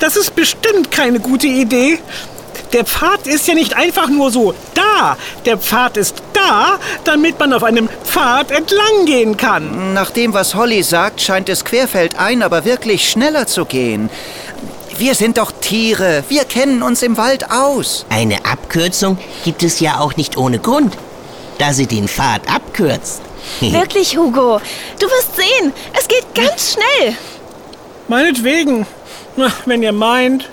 Das 0.00 0.16
ist 0.16 0.34
bestimmt 0.34 0.90
keine 0.90 1.20
gute 1.20 1.48
Idee. 1.48 1.98
Der 2.72 2.84
Pfad 2.84 3.26
ist 3.26 3.46
ja 3.48 3.54
nicht 3.54 3.74
einfach 3.74 4.08
nur 4.08 4.30
so 4.30 4.54
da. 4.74 5.16
Der 5.44 5.58
Pfad 5.58 5.96
ist 5.96 6.16
da, 6.34 6.78
damit 7.04 7.38
man 7.38 7.52
auf 7.52 7.64
einem 7.64 7.88
Pfad 8.04 8.50
entlang 8.50 9.06
gehen 9.06 9.36
kann. 9.36 9.94
Nach 9.94 10.10
dem, 10.10 10.34
was 10.34 10.54
Holly 10.54 10.82
sagt, 10.82 11.20
scheint 11.20 11.48
es 11.48 11.64
querfeldein 11.64 12.42
aber 12.42 12.64
wirklich 12.64 13.08
schneller 13.08 13.46
zu 13.46 13.64
gehen. 13.64 14.10
Wir 14.98 15.14
sind 15.14 15.38
doch 15.38 15.52
Tiere. 15.52 16.24
Wir 16.28 16.44
kennen 16.44 16.82
uns 16.82 17.02
im 17.02 17.16
Wald 17.16 17.50
aus. 17.50 18.04
Eine 18.10 18.44
Abkürzung 18.44 19.16
gibt 19.44 19.62
es 19.62 19.80
ja 19.80 20.00
auch 20.00 20.16
nicht 20.16 20.36
ohne 20.36 20.58
Grund, 20.58 20.96
da 21.58 21.72
sie 21.72 21.86
den 21.86 22.08
Pfad 22.08 22.42
abkürzt. 22.52 23.22
Wirklich, 23.60 24.16
Hugo. 24.16 24.60
Du 24.98 25.06
wirst 25.06 25.36
sehen, 25.36 25.72
es 25.98 26.08
geht 26.08 26.26
ganz 26.34 26.72
schnell. 26.72 27.16
Meinetwegen. 28.08 28.86
Wenn 29.66 29.82
ihr 29.82 29.92
meint. 29.92 30.48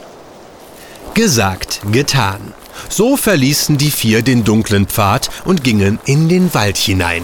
Gesagt, 1.15 1.79
getan. 1.93 2.53
So 2.89 3.15
verließen 3.15 3.77
die 3.77 3.89
vier 3.89 4.21
den 4.21 4.43
dunklen 4.43 4.85
Pfad 4.85 5.29
und 5.45 5.63
gingen 5.63 5.97
in 6.03 6.27
den 6.27 6.53
Wald 6.53 6.75
hinein. 6.75 7.23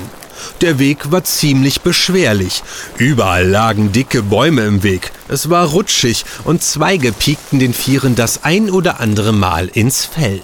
Der 0.62 0.80
Weg 0.80 1.12
war 1.12 1.26
ziemlich 1.26 1.82
beschwerlich. 1.82 2.64
Überall 2.98 3.46
lagen 3.46 3.92
dicke 3.92 4.24
Bäume 4.24 4.62
im 4.62 4.82
Weg. 4.84 5.12
Es 5.28 5.50
war 5.50 5.68
rutschig 5.68 6.24
und 6.46 6.64
Zweige 6.64 7.12
piekten 7.12 7.60
den 7.60 7.74
Vieren 7.74 8.16
das 8.16 8.46
ein 8.46 8.70
oder 8.70 9.02
andere 9.02 9.34
Mal 9.34 9.68
ins 9.68 10.06
Fell. 10.06 10.42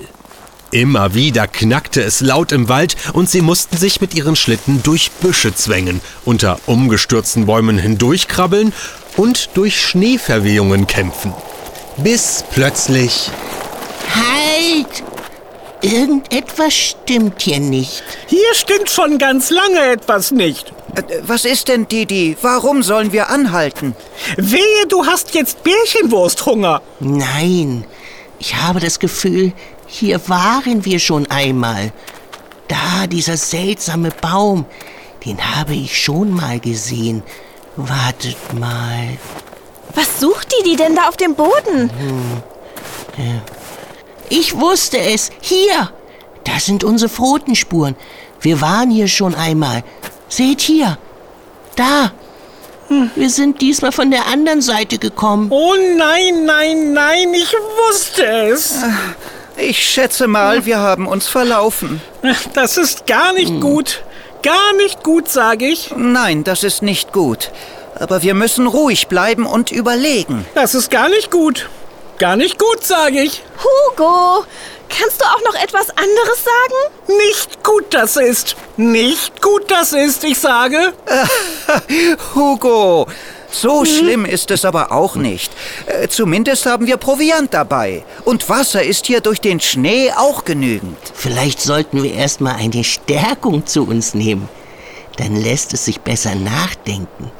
Immer 0.71 1.13
wieder 1.13 1.47
knackte 1.47 2.03
es 2.03 2.19
laut 2.19 2.51
im 2.51 2.67
Wald 2.67 2.97
und 3.13 3.29
sie 3.29 3.41
mussten 3.41 3.77
sich 3.77 4.01
mit 4.01 4.13
ihren 4.13 4.35
Schlitten 4.35 4.83
durch 4.83 5.09
Büsche 5.21 5.55
zwängen, 5.55 6.01
unter 6.25 6.59
umgestürzten 6.65 7.45
Bäumen 7.45 7.77
hindurchkrabbeln 7.77 8.73
und 9.15 9.51
durch 9.53 9.79
Schneeverwehungen 9.79 10.85
kämpfen. 10.85 11.33
Bis 11.97 12.43
plötzlich 12.51 13.31
Halt! 14.13 15.03
Irgendetwas 15.81 16.73
stimmt 16.73 17.41
hier 17.41 17.59
nicht. 17.59 18.03
Hier 18.27 18.53
stimmt 18.53 18.89
schon 18.89 19.19
ganz 19.19 19.51
lange 19.51 19.79
etwas 19.91 20.31
nicht. 20.31 20.73
Äh, 20.95 21.03
Was 21.21 21.45
ist 21.45 21.67
denn, 21.67 21.87
Didi? 21.87 22.35
Warum 22.41 22.81
sollen 22.81 23.11
wir 23.11 23.29
anhalten? 23.29 23.95
Wehe, 24.37 24.87
du 24.89 25.05
hast 25.05 25.35
jetzt 25.35 25.63
Bärchenwursthunger. 25.63 26.81
Nein, 26.99 27.85
ich 28.39 28.55
habe 28.55 28.79
das 28.79 28.99
Gefühl, 28.99 29.53
hier 29.85 30.27
waren 30.27 30.83
wir 30.83 30.99
schon 30.99 31.29
einmal. 31.29 31.91
Da, 32.67 33.07
dieser 33.07 33.37
seltsame 33.37 34.09
Baum, 34.21 34.65
den 35.25 35.55
habe 35.55 35.73
ich 35.75 36.01
schon 36.01 36.31
mal 36.31 36.59
gesehen. 36.59 37.23
Wartet 37.75 38.37
mal. 38.53 39.17
Was 39.97 40.19
sucht 40.19 40.53
die, 40.59 40.69
die 40.69 40.75
denn 40.75 40.95
da 40.95 41.07
auf 41.07 41.17
dem 41.17 41.33
Boden? 41.33 41.89
Ich 44.29 44.55
wusste 44.59 44.99
es. 44.99 45.31
Hier. 45.41 45.91
Da 46.43 46.59
sind 46.59 46.83
unsere 46.83 47.09
Pfotenspuren. 47.09 47.95
Wir 48.39 48.61
waren 48.61 48.91
hier 48.91 49.07
schon 49.07 49.33
einmal. 49.33 49.83
Seht 50.29 50.61
hier. 50.61 50.99
Da. 51.75 52.11
Hm, 52.89 53.09
Wir 53.15 53.29
sind 53.31 53.59
diesmal 53.59 53.91
von 53.91 54.11
der 54.11 54.27
anderen 54.27 54.61
Seite 54.61 54.99
gekommen. 54.99 55.47
Oh 55.49 55.73
nein, 55.97 56.45
nein, 56.45 56.93
nein, 56.93 57.33
ich 57.33 57.51
wusste 57.89 58.23
es. 58.23 58.75
Ich 59.57 59.83
schätze 59.83 60.27
mal, 60.27 60.65
wir 60.67 60.77
haben 60.77 61.07
uns 61.07 61.27
verlaufen. 61.27 62.01
Das 62.53 62.77
ist 62.77 63.07
gar 63.07 63.33
nicht 63.33 63.59
gut. 63.59 64.03
Gar 64.43 64.73
nicht 64.77 65.03
gut, 65.03 65.27
sage 65.27 65.65
ich. 65.65 65.91
Nein, 65.97 66.43
das 66.43 66.63
ist 66.63 66.83
nicht 66.83 67.11
gut. 67.11 67.49
Aber 67.99 68.21
wir 68.21 68.33
müssen 68.33 68.67
ruhig 68.67 69.07
bleiben 69.07 69.45
und 69.45 69.71
überlegen. 69.71 70.45
Das 70.55 70.75
ist 70.75 70.91
gar 70.91 71.09
nicht 71.09 71.31
gut. 71.31 71.69
Gar 72.19 72.35
nicht 72.35 72.57
gut, 72.57 72.83
sage 72.83 73.21
ich. 73.21 73.43
Hugo, 73.59 74.43
kannst 74.89 75.21
du 75.21 75.25
auch 75.25 75.41
noch 75.53 75.61
etwas 75.61 75.89
anderes 75.91 76.43
sagen? 76.43 77.17
Nicht 77.27 77.63
gut 77.63 77.85
das 77.93 78.17
ist. 78.17 78.55
Nicht 78.75 79.41
gut 79.41 79.69
das 79.69 79.93
ist, 79.93 80.23
ich 80.23 80.39
sage. 80.39 80.93
Hugo, 82.35 83.07
so 83.51 83.85
schlimm 83.85 84.25
ist 84.25 84.49
es 84.51 84.65
aber 84.65 84.91
auch 84.91 85.15
nicht. 85.15 85.51
Äh, 85.85 86.07
Zumindest 86.07 86.65
haben 86.65 86.87
wir 86.87 86.97
Proviant 86.97 87.53
dabei. 87.53 88.03
Und 88.25 88.47
Wasser 88.49 88.83
ist 88.83 89.05
hier 89.05 89.21
durch 89.21 89.39
den 89.41 89.59
Schnee 89.59 90.11
auch 90.11 90.43
genügend. 90.43 90.97
Vielleicht 91.13 91.61
sollten 91.61 92.01
wir 92.01 92.13
erstmal 92.13 92.55
eine 92.55 92.83
Stärkung 92.83 93.65
zu 93.65 93.83
uns 93.83 94.13
nehmen. 94.13 94.49
Dann 95.17 95.35
lässt 95.35 95.73
es 95.73 95.85
sich 95.85 96.01
besser 96.01 96.35
nachdenken. 96.35 97.31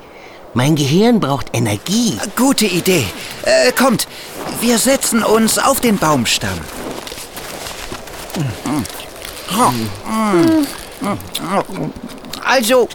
Mein 0.57 0.75
Gehirn 0.75 1.19
braucht 1.19 1.55
Energie. 1.55 2.17
Gute 2.35 2.65
Idee. 2.65 3.05
Äh, 3.43 3.71
kommt, 3.73 4.07
wir 4.59 4.79
setzen 4.79 5.21
uns 5.21 5.59
auf 5.59 5.81
den 5.81 5.99
Baumstamm. 5.99 6.57
Also, 12.43 12.89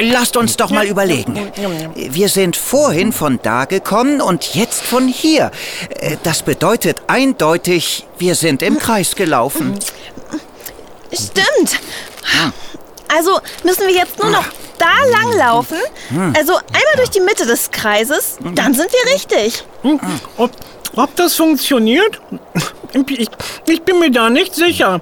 lasst 0.00 0.36
uns 0.36 0.56
doch 0.56 0.70
mal 0.70 0.86
überlegen. 0.88 1.52
Wir 1.94 2.28
sind 2.28 2.56
vorhin 2.56 3.12
von 3.12 3.38
da 3.40 3.64
gekommen 3.64 4.20
und 4.20 4.56
jetzt 4.56 4.82
von 4.82 5.06
hier. 5.06 5.52
Äh, 5.90 6.16
Das 6.24 6.42
bedeutet 6.42 7.02
eindeutig, 7.06 8.08
wir 8.18 8.34
sind 8.34 8.60
im 8.60 8.80
Kreis 8.80 9.14
gelaufen. 9.14 9.78
Stimmt. 11.12 11.78
Also 13.06 13.38
müssen 13.62 13.86
wir 13.86 13.94
jetzt 13.94 14.18
nur 14.18 14.30
noch 14.30 14.44
da 14.78 14.86
lang 15.10 15.36
laufen. 15.36 15.78
Also 16.36 16.54
einmal 16.56 16.94
durch 16.96 17.10
die 17.10 17.20
Mitte 17.20 17.46
des 17.46 17.70
Kreises, 17.70 18.38
dann 18.54 18.74
sind 18.74 18.90
wir 18.92 19.14
richtig. 19.14 19.62
Hm, 19.82 20.00
Ob, 20.36 20.50
ob 20.96 21.16
das 21.16 21.34
funktioniert? 21.34 22.20
Ich, 23.08 23.28
ich 23.66 23.82
bin 23.82 23.98
mir 23.98 24.10
da 24.10 24.30
nicht 24.30 24.54
sicher. 24.54 25.00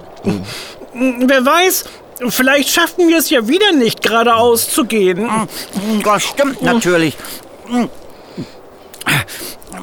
Wer 0.93 1.45
weiß, 1.45 1.85
vielleicht 2.29 2.69
schaffen 2.69 3.07
wir 3.07 3.17
es 3.19 3.29
ja 3.29 3.47
wieder 3.47 3.71
nicht, 3.71 4.01
geradeaus 4.01 4.69
zu 4.69 4.83
gehen. 4.85 5.29
Das 6.03 6.23
stimmt 6.23 6.61
natürlich. 6.61 7.15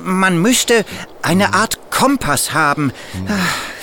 Man 0.02 0.38
müsste 0.38 0.84
eine 1.22 1.54
Art 1.54 1.78
Kompass 1.90 2.52
haben. 2.52 2.92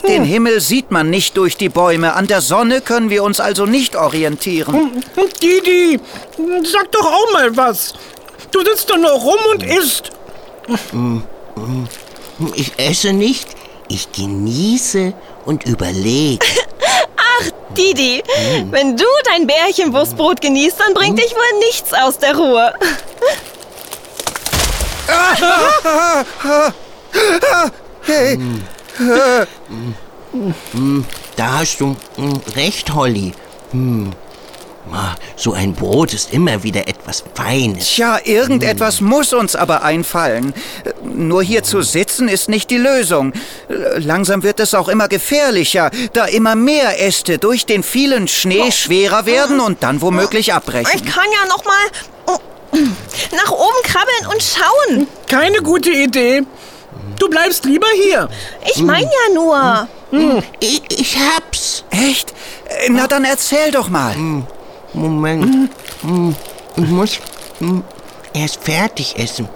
Den 0.08 0.24
Himmel 0.24 0.62
sieht 0.62 0.92
man 0.92 1.10
nicht 1.10 1.38
durch 1.38 1.58
die 1.58 1.70
Bäume. 1.70 2.14
An 2.14 2.28
der 2.28 2.42
Sonne 2.42 2.82
können 2.82 3.10
wir 3.10 3.24
uns 3.24 3.40
also 3.40 3.66
nicht 3.66 3.96
orientieren. 3.96 5.04
Didi, 5.42 6.00
sag 6.64 6.92
doch 6.92 7.06
auch 7.06 7.34
mal 7.34 7.56
was. 7.56 7.94
Du 8.52 8.60
sitzt 8.64 8.90
doch 8.90 8.98
nur 8.98 9.12
rum 9.12 9.40
und 9.52 9.64
isst. 9.64 10.12
Ich 12.56 12.74
esse 12.78 13.14
nicht, 13.14 13.48
ich 13.88 14.12
genieße 14.12 15.14
und 15.46 15.66
überlege. 15.66 16.46
Didi, 17.78 18.22
wenn 18.70 18.98
du 18.98 19.06
dein 19.26 19.48
Bärchenwurstbrot 19.48 20.42
genießt, 20.42 20.78
dann 20.80 20.94
bringt 20.94 21.18
dich 21.20 21.32
wohl 21.32 21.60
nichts 21.60 21.94
aus 21.94 22.18
der 22.18 22.36
Ruhe. 22.36 22.74
Hey, 28.04 28.38
Da 31.36 31.60
hast 31.60 31.80
du 31.80 31.96
hm, 32.16 32.42
recht, 32.56 32.94
Holly. 32.94 33.34
Hm. 33.72 34.12
Ah, 34.92 35.16
So 35.38 35.54
ein 35.54 35.74
Brot 35.74 36.12
ist 36.14 36.34
immer 36.34 36.64
wieder 36.64 36.88
etwas 36.88 37.24
Feines. 37.36 37.86
tja, 37.96 38.20
irgendetwas 38.26 39.00
muss 39.00 39.32
uns 39.32 39.56
aber 39.56 39.84
einfallen. 39.84 40.54
Nur 41.04 41.44
hier 41.44 41.64
zu 41.64 41.82
sitzen 41.82 42.28
ist 42.28 42.50
nicht 42.50 42.70
die 42.72 42.78
Lösung. 42.80 43.32
Langsam 43.98 44.44
wird 44.44 44.60
es 44.60 44.74
auch 44.74 44.90
immer 44.90 45.08
gefährlicher, 45.08 45.92
da 46.14 46.26
immer 46.26 46.56
mehr 46.56 47.00
Äste 47.02 47.38
durch 47.38 47.66
den 47.68 47.84
vielen 47.84 48.28
Schnee 48.28 48.72
schwerer 48.72 49.26
werden 49.26 49.60
und 49.60 49.84
dann 49.84 50.02
womöglich 50.02 50.48
Ich 50.48 50.54
abbrechen. 50.54 51.06
kann 51.06 51.28
ja 51.32 51.48
noch 51.48 51.64
mal 51.64 51.74
nach 52.74 53.52
oben 53.52 53.82
krabbeln 53.84 54.28
und 54.34 54.42
schauen. 54.44 55.08
Keine 55.28 55.62
gute 55.62 55.90
Idee. 55.92 56.44
Du 57.20 57.30
bleibst 57.30 57.66
lieber 57.66 57.88
hier. 57.96 58.30
Ich 58.74 58.82
meine 58.82 59.06
ja 59.06 59.34
nur. 59.34 59.88
Ich, 60.60 60.82
ich 60.90 61.18
hab's. 61.18 61.84
Echt? 61.90 62.32
Äh, 62.68 62.90
Na 62.90 63.08
dann 63.08 63.24
erzähl 63.24 63.72
doch 63.72 63.90
mal. 63.90 64.16
Moment. 64.94 65.70
Hm, 66.02 66.36
Ich 66.76 66.88
muss 66.88 67.20
hm, 67.60 67.84
erst 68.34 68.62
fertig 68.64 69.16
essen. 69.18 69.48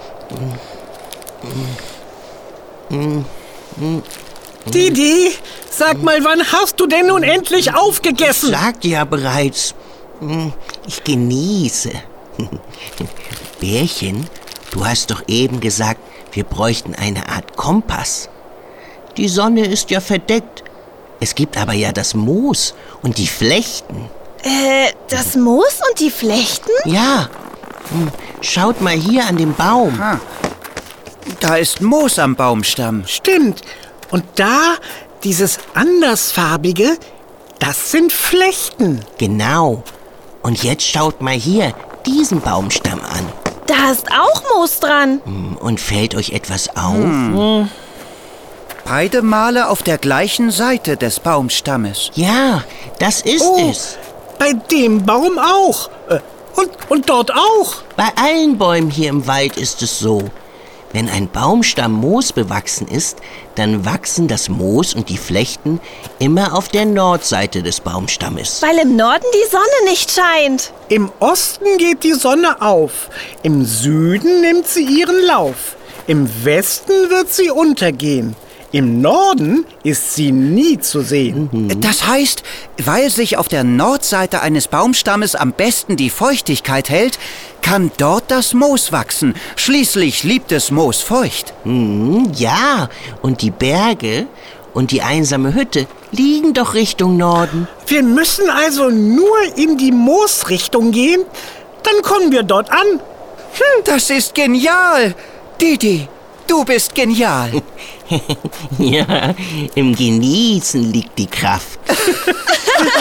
Didi, 4.67 5.31
sag 5.69 6.01
mal, 6.01 6.23
wann 6.23 6.41
hast 6.51 6.79
du 6.79 6.87
denn 6.87 7.07
nun 7.07 7.23
endlich 7.23 7.73
aufgegessen? 7.73 8.49
Sagte 8.51 8.87
ja 8.87 9.05
bereits. 9.05 9.75
Hm, 10.19 10.53
Ich 10.87 11.03
genieße. 11.03 11.91
Bärchen, 13.59 14.27
du 14.71 14.85
hast 14.85 15.11
doch 15.11 15.23
eben 15.27 15.59
gesagt, 15.59 15.99
wir 16.31 16.43
bräuchten 16.43 16.95
eine 16.95 17.29
Art 17.29 17.55
Kompass. 17.55 18.29
Die 19.17 19.29
Sonne 19.29 19.65
ist 19.65 19.89
ja 19.91 20.01
verdeckt. 20.01 20.63
Es 21.19 21.35
gibt 21.35 21.57
aber 21.57 21.73
ja 21.73 21.91
das 21.91 22.13
Moos 22.13 22.73
und 23.01 23.17
die 23.17 23.27
Flechten. 23.27 24.09
Äh, 24.43 24.91
das 25.09 25.35
Moos 25.35 25.79
und 25.89 25.99
die 25.99 26.11
Flechten? 26.11 26.71
Ja. 26.83 27.29
Hm, 27.91 28.11
Schaut 28.41 28.81
mal 28.81 28.95
hier 28.95 29.25
an 29.25 29.37
dem 29.37 29.53
Baum. 29.55 29.99
Da 31.39 31.55
ist 31.55 31.81
Moos 31.81 32.19
am 32.19 32.35
Baumstamm. 32.35 33.03
Stimmt. 33.07 33.61
Und 34.11 34.23
da, 34.35 34.75
dieses 35.23 35.57
andersfarbige, 35.73 36.97
das 37.59 37.91
sind 37.91 38.11
Flechten. 38.11 38.99
Genau. 39.17 39.83
Und 40.43 40.63
jetzt 40.63 40.85
schaut 40.85 41.21
mal 41.21 41.33
hier 41.33 41.73
diesen 42.05 42.41
Baumstamm 42.41 42.99
an. 43.01 43.25
Da 43.67 43.91
ist 43.91 44.07
auch 44.11 44.41
Moos 44.55 44.79
dran. 44.79 45.21
Hm, 45.25 45.57
Und 45.59 45.79
fällt 45.79 46.15
euch 46.15 46.31
etwas 46.31 46.69
auf? 46.75 47.67
Beide 48.85 49.21
Male 49.23 49.69
auf 49.69 49.81
der 49.81 49.97
gleichen 49.97 50.51
Seite 50.51 50.95
des 50.97 51.19
Baumstammes. 51.19 52.11
Ja, 52.13 52.63
das 52.99 53.21
ist 53.21 53.41
Oh. 53.43 53.69
es. 53.71 53.97
Bei 54.37 54.53
dem 54.53 55.03
Baum 55.03 55.39
auch. 55.39 55.89
Äh, 56.09 56.19
Und, 56.55 56.69
und 56.89 57.09
dort 57.09 57.31
auch. 57.33 57.75
Bei 57.97 58.07
allen 58.15 58.57
Bäumen 58.57 58.89
hier 58.89 59.09
im 59.09 59.27
Wald 59.27 59.57
ist 59.57 59.81
es 59.81 59.99
so. 59.99 60.29
Wenn 60.95 61.09
ein 61.09 61.29
Baumstamm 61.29 61.91
moosbewachsen 61.91 62.87
ist, 62.87 63.17
dann 63.55 63.83
wachsen 63.83 64.29
das 64.29 64.47
Moos 64.47 64.93
und 64.93 65.09
die 65.09 65.17
Flechten 65.17 65.81
immer 66.19 66.55
auf 66.55 66.69
der 66.69 66.85
Nordseite 66.85 67.63
des 67.63 67.81
Baumstammes. 67.81 68.61
Weil 68.61 68.77
im 68.77 68.95
Norden 68.95 69.25
die 69.33 69.51
Sonne 69.51 69.89
nicht 69.89 70.09
scheint. 70.09 70.71
Im 70.87 71.11
Osten 71.19 71.65
geht 71.79 72.05
die 72.05 72.13
Sonne 72.13 72.61
auf. 72.61 73.09
Im 73.43 73.65
Süden 73.65 74.39
nimmt 74.39 74.67
sie 74.67 74.85
ihren 74.85 75.21
Lauf. 75.25 75.75
Im 76.07 76.29
Westen 76.45 77.09
wird 77.09 77.27
sie 77.33 77.51
untergehen. 77.51 78.33
Im 78.75 78.99
Norden 78.99 79.65
ist 79.83 80.15
sie 80.15 80.33
nie 80.33 80.77
zu 80.77 80.99
sehen. 80.99 81.49
Das 81.79 82.07
heißt, 82.07 82.43
weil 82.83 83.09
sich 83.09 83.37
auf 83.37 83.47
der 83.47 83.63
Nordseite 83.63 84.41
eines 84.41 84.67
Baumstammes 84.67 85.33
am 85.33 85.53
besten 85.53 85.95
die 85.95 86.09
Feuchtigkeit 86.09 86.89
hält, 86.89 87.17
kann 87.61 87.89
dort 87.97 88.29
das 88.31 88.53
Moos 88.53 88.91
wachsen. 88.91 89.33
Schließlich 89.55 90.25
liebt 90.25 90.51
es 90.51 90.71
Moos 90.71 90.99
feucht. 91.01 91.53
Hm, 91.63 92.33
ja, 92.35 92.89
und 93.21 93.43
die 93.43 93.51
Berge 93.51 94.27
und 94.73 94.91
die 94.91 95.01
einsame 95.01 95.53
Hütte 95.53 95.87
liegen 96.11 96.53
doch 96.53 96.73
Richtung 96.73 97.15
Norden. 97.15 97.69
Wir 97.87 98.03
müssen 98.03 98.49
also 98.49 98.89
nur 98.89 99.37
in 99.55 99.77
die 99.77 99.93
Moosrichtung 99.93 100.91
gehen, 100.91 101.23
dann 101.83 102.01
kommen 102.01 102.33
wir 102.33 102.43
dort 102.43 102.69
an. 102.71 102.99
Das 103.85 104.09
ist 104.09 104.35
genial. 104.35 105.15
Didi, 105.61 106.09
du 106.45 106.65
bist 106.65 106.93
genial. 106.93 107.51
Ja, 108.77 109.33
im 109.75 109.95
Genießen 109.95 110.91
liegt 110.91 111.17
die 111.17 111.27
Kraft. 111.27 111.79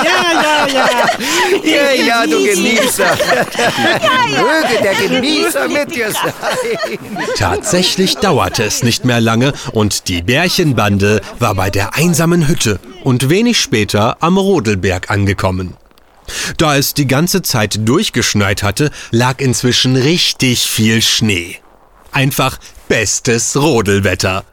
Ja, 0.05 0.67
ja, 0.67 0.67
ja. 0.69 0.87
Ja, 1.65 1.93
ja, 1.93 2.27
du 2.27 2.45
Genießer. 2.45 3.07
Möge 4.31 4.83
der 4.83 4.95
Genießer 4.95 5.69
mit 5.69 5.95
dir 5.95 6.13
sein. 6.13 6.33
Tatsächlich 7.37 8.17
dauerte 8.17 8.63
es 8.63 8.83
nicht 8.83 9.05
mehr 9.05 9.21
lange 9.21 9.53
und 9.73 10.09
die 10.09 10.23
Bärchenbande 10.23 11.21
war 11.39 11.55
bei 11.55 11.71
der 11.71 11.95
einsamen 11.95 12.47
Hütte 12.47 12.79
und 13.03 13.31
wenig 13.31 13.61
später 13.61 14.17
am 14.21 14.39
Rodelberg 14.39 15.11
angekommen. 15.11 15.77
Da 16.57 16.77
es 16.77 16.95
die 16.95 17.07
ganze 17.07 17.43
Zeit 17.43 17.87
durchgeschneit 17.87 18.63
hatte, 18.63 18.91
lag 19.11 19.41
inzwischen 19.41 19.97
richtig 19.97 20.67
viel 20.67 21.03
Schnee. 21.03 21.59
Einfach 22.13 22.59
bestes 22.89 23.57
Rodelwetter. 23.57 24.45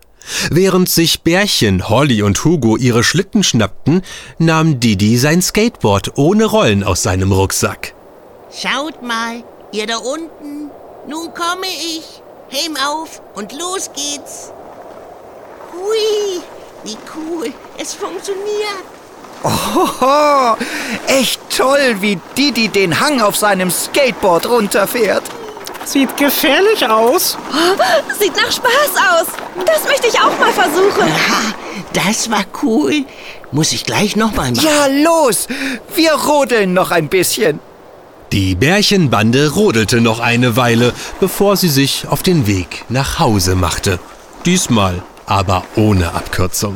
Während 0.49 0.89
sich 0.89 1.21
Bärchen, 1.21 1.89
Holly 1.89 2.21
und 2.21 2.43
Hugo 2.43 2.77
ihre 2.77 3.03
Schlitten 3.03 3.43
schnappten, 3.43 4.03
nahm 4.37 4.79
Didi 4.79 5.17
sein 5.17 5.41
Skateboard 5.41 6.17
ohne 6.17 6.45
Rollen 6.45 6.83
aus 6.83 7.03
seinem 7.03 7.31
Rucksack. 7.31 7.93
Schaut 8.51 9.01
mal, 9.01 9.43
ihr 9.71 9.87
da 9.87 9.97
unten. 9.97 10.69
Nun 11.07 11.33
komme 11.33 11.67
ich. 11.67 12.21
Helm 12.49 12.75
auf 12.77 13.21
und 13.35 13.53
los 13.53 13.89
geht's. 13.95 14.51
Hui, 15.73 16.41
wie 16.83 16.97
cool. 17.15 17.53
Es 17.77 17.93
funktioniert. 17.93 18.83
Hoho, 19.43 20.57
echt 21.07 21.41
toll, 21.49 21.97
wie 22.01 22.19
Didi 22.37 22.67
den 22.67 22.99
Hang 22.99 23.21
auf 23.21 23.37
seinem 23.37 23.71
Skateboard 23.71 24.47
runterfährt. 24.47 25.23
Sieht 25.85 26.15
gefährlich 26.17 26.87
aus. 26.87 27.37
Sieht 28.19 28.35
nach 28.35 28.51
Spaß 28.51 28.93
aus. 28.95 29.27
Das 29.65 29.83
möchte 29.85 30.07
ich 30.07 30.19
auch 30.19 30.37
mal 30.39 30.51
versuchen. 30.51 31.03
Ha, 31.03 31.53
das 31.93 32.29
war 32.29 32.45
cool. 32.63 33.05
Muss 33.51 33.71
ich 33.73 33.85
gleich 33.85 34.15
nochmal 34.15 34.51
machen. 34.51 34.65
Ja, 34.65 34.87
los, 34.87 35.47
wir 35.95 36.13
rodeln 36.13 36.73
noch 36.73 36.91
ein 36.91 37.09
bisschen. 37.09 37.59
Die 38.31 38.55
Bärchenbande 38.55 39.51
rodelte 39.51 39.99
noch 39.99 40.21
eine 40.21 40.55
Weile, 40.55 40.93
bevor 41.19 41.57
sie 41.57 41.67
sich 41.67 42.07
auf 42.07 42.23
den 42.23 42.47
Weg 42.47 42.85
nach 42.87 43.19
Hause 43.19 43.55
machte. 43.55 43.99
Diesmal 44.45 45.03
aber 45.25 45.65
ohne 45.75 46.13
Abkürzung. 46.13 46.75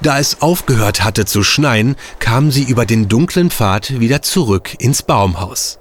Da 0.00 0.18
es 0.18 0.40
aufgehört 0.42 1.04
hatte 1.04 1.26
zu 1.26 1.42
schneien, 1.42 1.96
kamen 2.18 2.50
sie 2.50 2.64
über 2.64 2.86
den 2.86 3.08
dunklen 3.08 3.50
Pfad 3.50 4.00
wieder 4.00 4.22
zurück 4.22 4.74
ins 4.78 5.02
Baumhaus. 5.02 5.78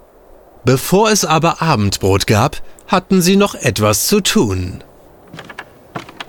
Bevor 0.64 1.10
es 1.10 1.26
aber 1.26 1.62
Abendbrot 1.62 2.28
gab, 2.28 2.58
hatten 2.88 3.22
sie 3.22 3.36
noch 3.36 3.56
etwas 3.56 4.08
zu 4.08 4.22
tun. 4.22 4.84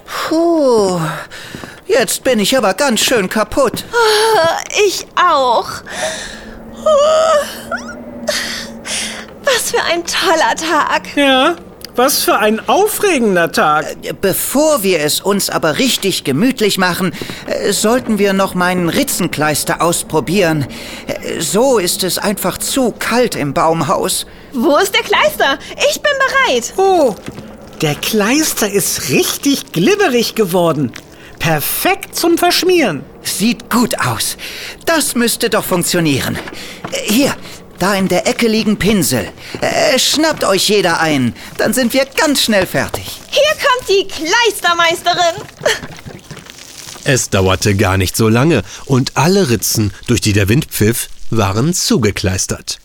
Puh, 0.06 1.00
jetzt 1.86 2.24
bin 2.24 2.38
ich 2.38 2.56
aber 2.56 2.74
ganz 2.74 3.00
schön 3.00 3.28
kaputt. 3.28 3.84
Ich 4.86 5.06
auch. 5.16 5.68
Was 9.44 9.70
für 9.70 9.82
ein 9.82 10.02
toller 10.04 10.56
Tag. 10.56 11.14
Ja, 11.14 11.56
was 11.94 12.22
für 12.22 12.38
ein 12.38 12.66
aufregender 12.68 13.52
Tag. 13.52 13.96
Bevor 14.20 14.82
wir 14.82 15.00
es 15.00 15.20
uns 15.20 15.50
aber 15.50 15.78
richtig 15.78 16.24
gemütlich 16.24 16.78
machen, 16.78 17.12
äh, 17.46 17.72
sollten 17.72 18.18
wir 18.18 18.32
noch 18.32 18.54
meinen 18.54 18.88
Ritzenkleister 18.88 19.82
ausprobieren. 19.82 20.66
Äh, 21.06 21.40
So 21.40 21.78
ist 21.78 22.02
es 22.04 22.18
einfach 22.18 22.58
zu 22.58 22.92
kalt 22.98 23.34
im 23.36 23.52
Baumhaus. 23.54 24.26
Wo 24.52 24.76
ist 24.78 24.94
der 24.94 25.02
Kleister? 25.02 25.58
Ich 25.90 26.00
bin 26.00 26.12
bereit. 26.18 26.72
Oh, 26.76 27.14
der 27.80 27.94
Kleister 27.96 28.70
ist 28.70 29.08
richtig 29.10 29.72
glibberig 29.72 30.34
geworden. 30.34 30.92
Perfekt 31.38 32.14
zum 32.16 32.38
Verschmieren. 32.38 33.04
Sieht 33.22 33.68
gut 33.70 33.98
aus. 33.98 34.36
Das 34.86 35.14
müsste 35.14 35.50
doch 35.50 35.64
funktionieren. 35.64 36.36
Äh, 36.92 37.12
Hier, 37.12 37.34
da 37.82 37.96
in 37.96 38.06
der 38.06 38.28
Ecke 38.28 38.46
liegen 38.46 38.78
Pinsel. 38.78 39.28
Äh, 39.60 39.98
Schnappt 39.98 40.44
euch 40.44 40.68
jeder 40.68 41.00
ein, 41.00 41.34
dann 41.58 41.74
sind 41.74 41.92
wir 41.92 42.04
ganz 42.04 42.40
schnell 42.40 42.64
fertig. 42.64 43.20
Hier 43.28 43.42
kommt 43.60 43.88
die 43.88 44.06
Kleistermeisterin. 44.06 45.42
Es 47.02 47.28
dauerte 47.30 47.74
gar 47.74 47.96
nicht 47.96 48.16
so 48.16 48.28
lange 48.28 48.62
und 48.84 49.16
alle 49.16 49.50
Ritzen, 49.50 49.92
durch 50.06 50.20
die 50.20 50.32
der 50.32 50.48
Wind 50.48 50.66
pfiff, 50.66 51.08
waren 51.30 51.74
zugekleistert. 51.74 52.78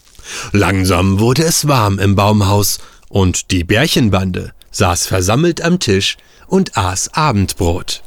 Langsam 0.51 1.19
wurde 1.19 1.43
es 1.43 1.67
warm 1.67 1.99
im 1.99 2.15
Baumhaus 2.15 2.79
und 3.07 3.51
die 3.51 3.63
Bärchenbande 3.63 4.53
saß 4.71 5.05
versammelt 5.05 5.61
am 5.61 5.79
Tisch 5.79 6.17
und 6.47 6.75
aß 6.75 7.13
Abendbrot. 7.13 8.01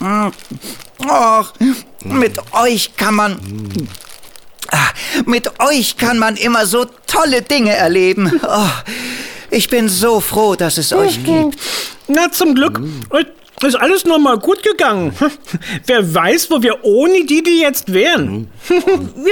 Och, 0.00 1.52
mit 2.04 2.38
euch 2.52 2.96
kann 2.96 3.14
man. 3.16 3.40
Ah, 4.70 4.88
Mit 5.24 5.60
euch 5.60 5.96
kann 5.96 6.18
man 6.18 6.36
immer 6.36 6.66
so 6.66 6.86
tolle 7.06 7.42
Dinge 7.42 7.74
erleben. 7.74 8.40
Oh, 8.46 8.68
ich 9.50 9.68
bin 9.68 9.88
so 9.88 10.20
froh, 10.20 10.54
dass 10.56 10.78
es 10.78 10.92
euch 10.92 11.22
gibt. 11.24 11.58
Na, 12.08 12.30
zum 12.30 12.54
Glück 12.54 12.80
ist 13.62 13.76
alles 13.76 14.04
noch 14.04 14.18
mal 14.18 14.38
gut 14.38 14.62
gegangen. 14.62 15.14
Wer 15.86 16.14
weiß, 16.14 16.50
wo 16.50 16.62
wir 16.62 16.84
ohne 16.84 17.24
Didi 17.24 17.60
jetzt 17.62 17.92
wären. 17.92 18.50
Wir 18.68 18.78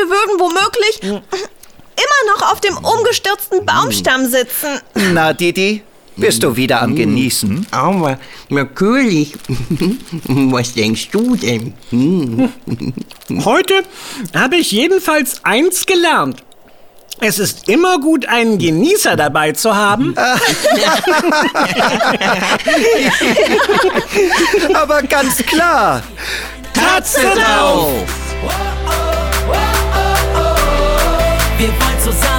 würden 0.08 0.38
womöglich 0.40 1.02
immer 1.02 2.34
noch 2.34 2.50
auf 2.52 2.60
dem 2.60 2.76
umgestürzten 2.78 3.64
Baumstamm 3.66 4.26
sitzen. 4.26 4.80
Na, 5.12 5.32
Didi, 5.32 5.82
bist 6.16 6.42
du 6.42 6.56
wieder 6.56 6.82
am 6.82 6.94
Genießen? 6.94 7.66
Aber 7.70 8.18
natürlich. 8.48 9.34
Was 10.24 10.74
denkst 10.74 11.08
du 11.10 11.36
denn? 11.36 11.72
Hm? 11.90 12.48
Heute 13.44 13.74
habe 14.34 14.56
ich 14.56 14.72
jedenfalls 14.72 15.44
eins 15.44 15.86
gelernt. 15.86 16.42
Es 17.20 17.38
ist 17.38 17.68
immer 17.68 18.00
gut, 18.00 18.26
einen 18.26 18.58
Genießer 18.58 19.14
dabei 19.16 19.52
zu 19.52 19.74
haben. 19.74 20.14
Aber 24.74 25.02
ganz 25.02 25.36
klar. 25.38 26.02
Tatze 26.72 27.20
drauf! 27.20 27.92
Wir 31.56 31.68
wollen 31.68 32.00
zusammen 32.02 32.33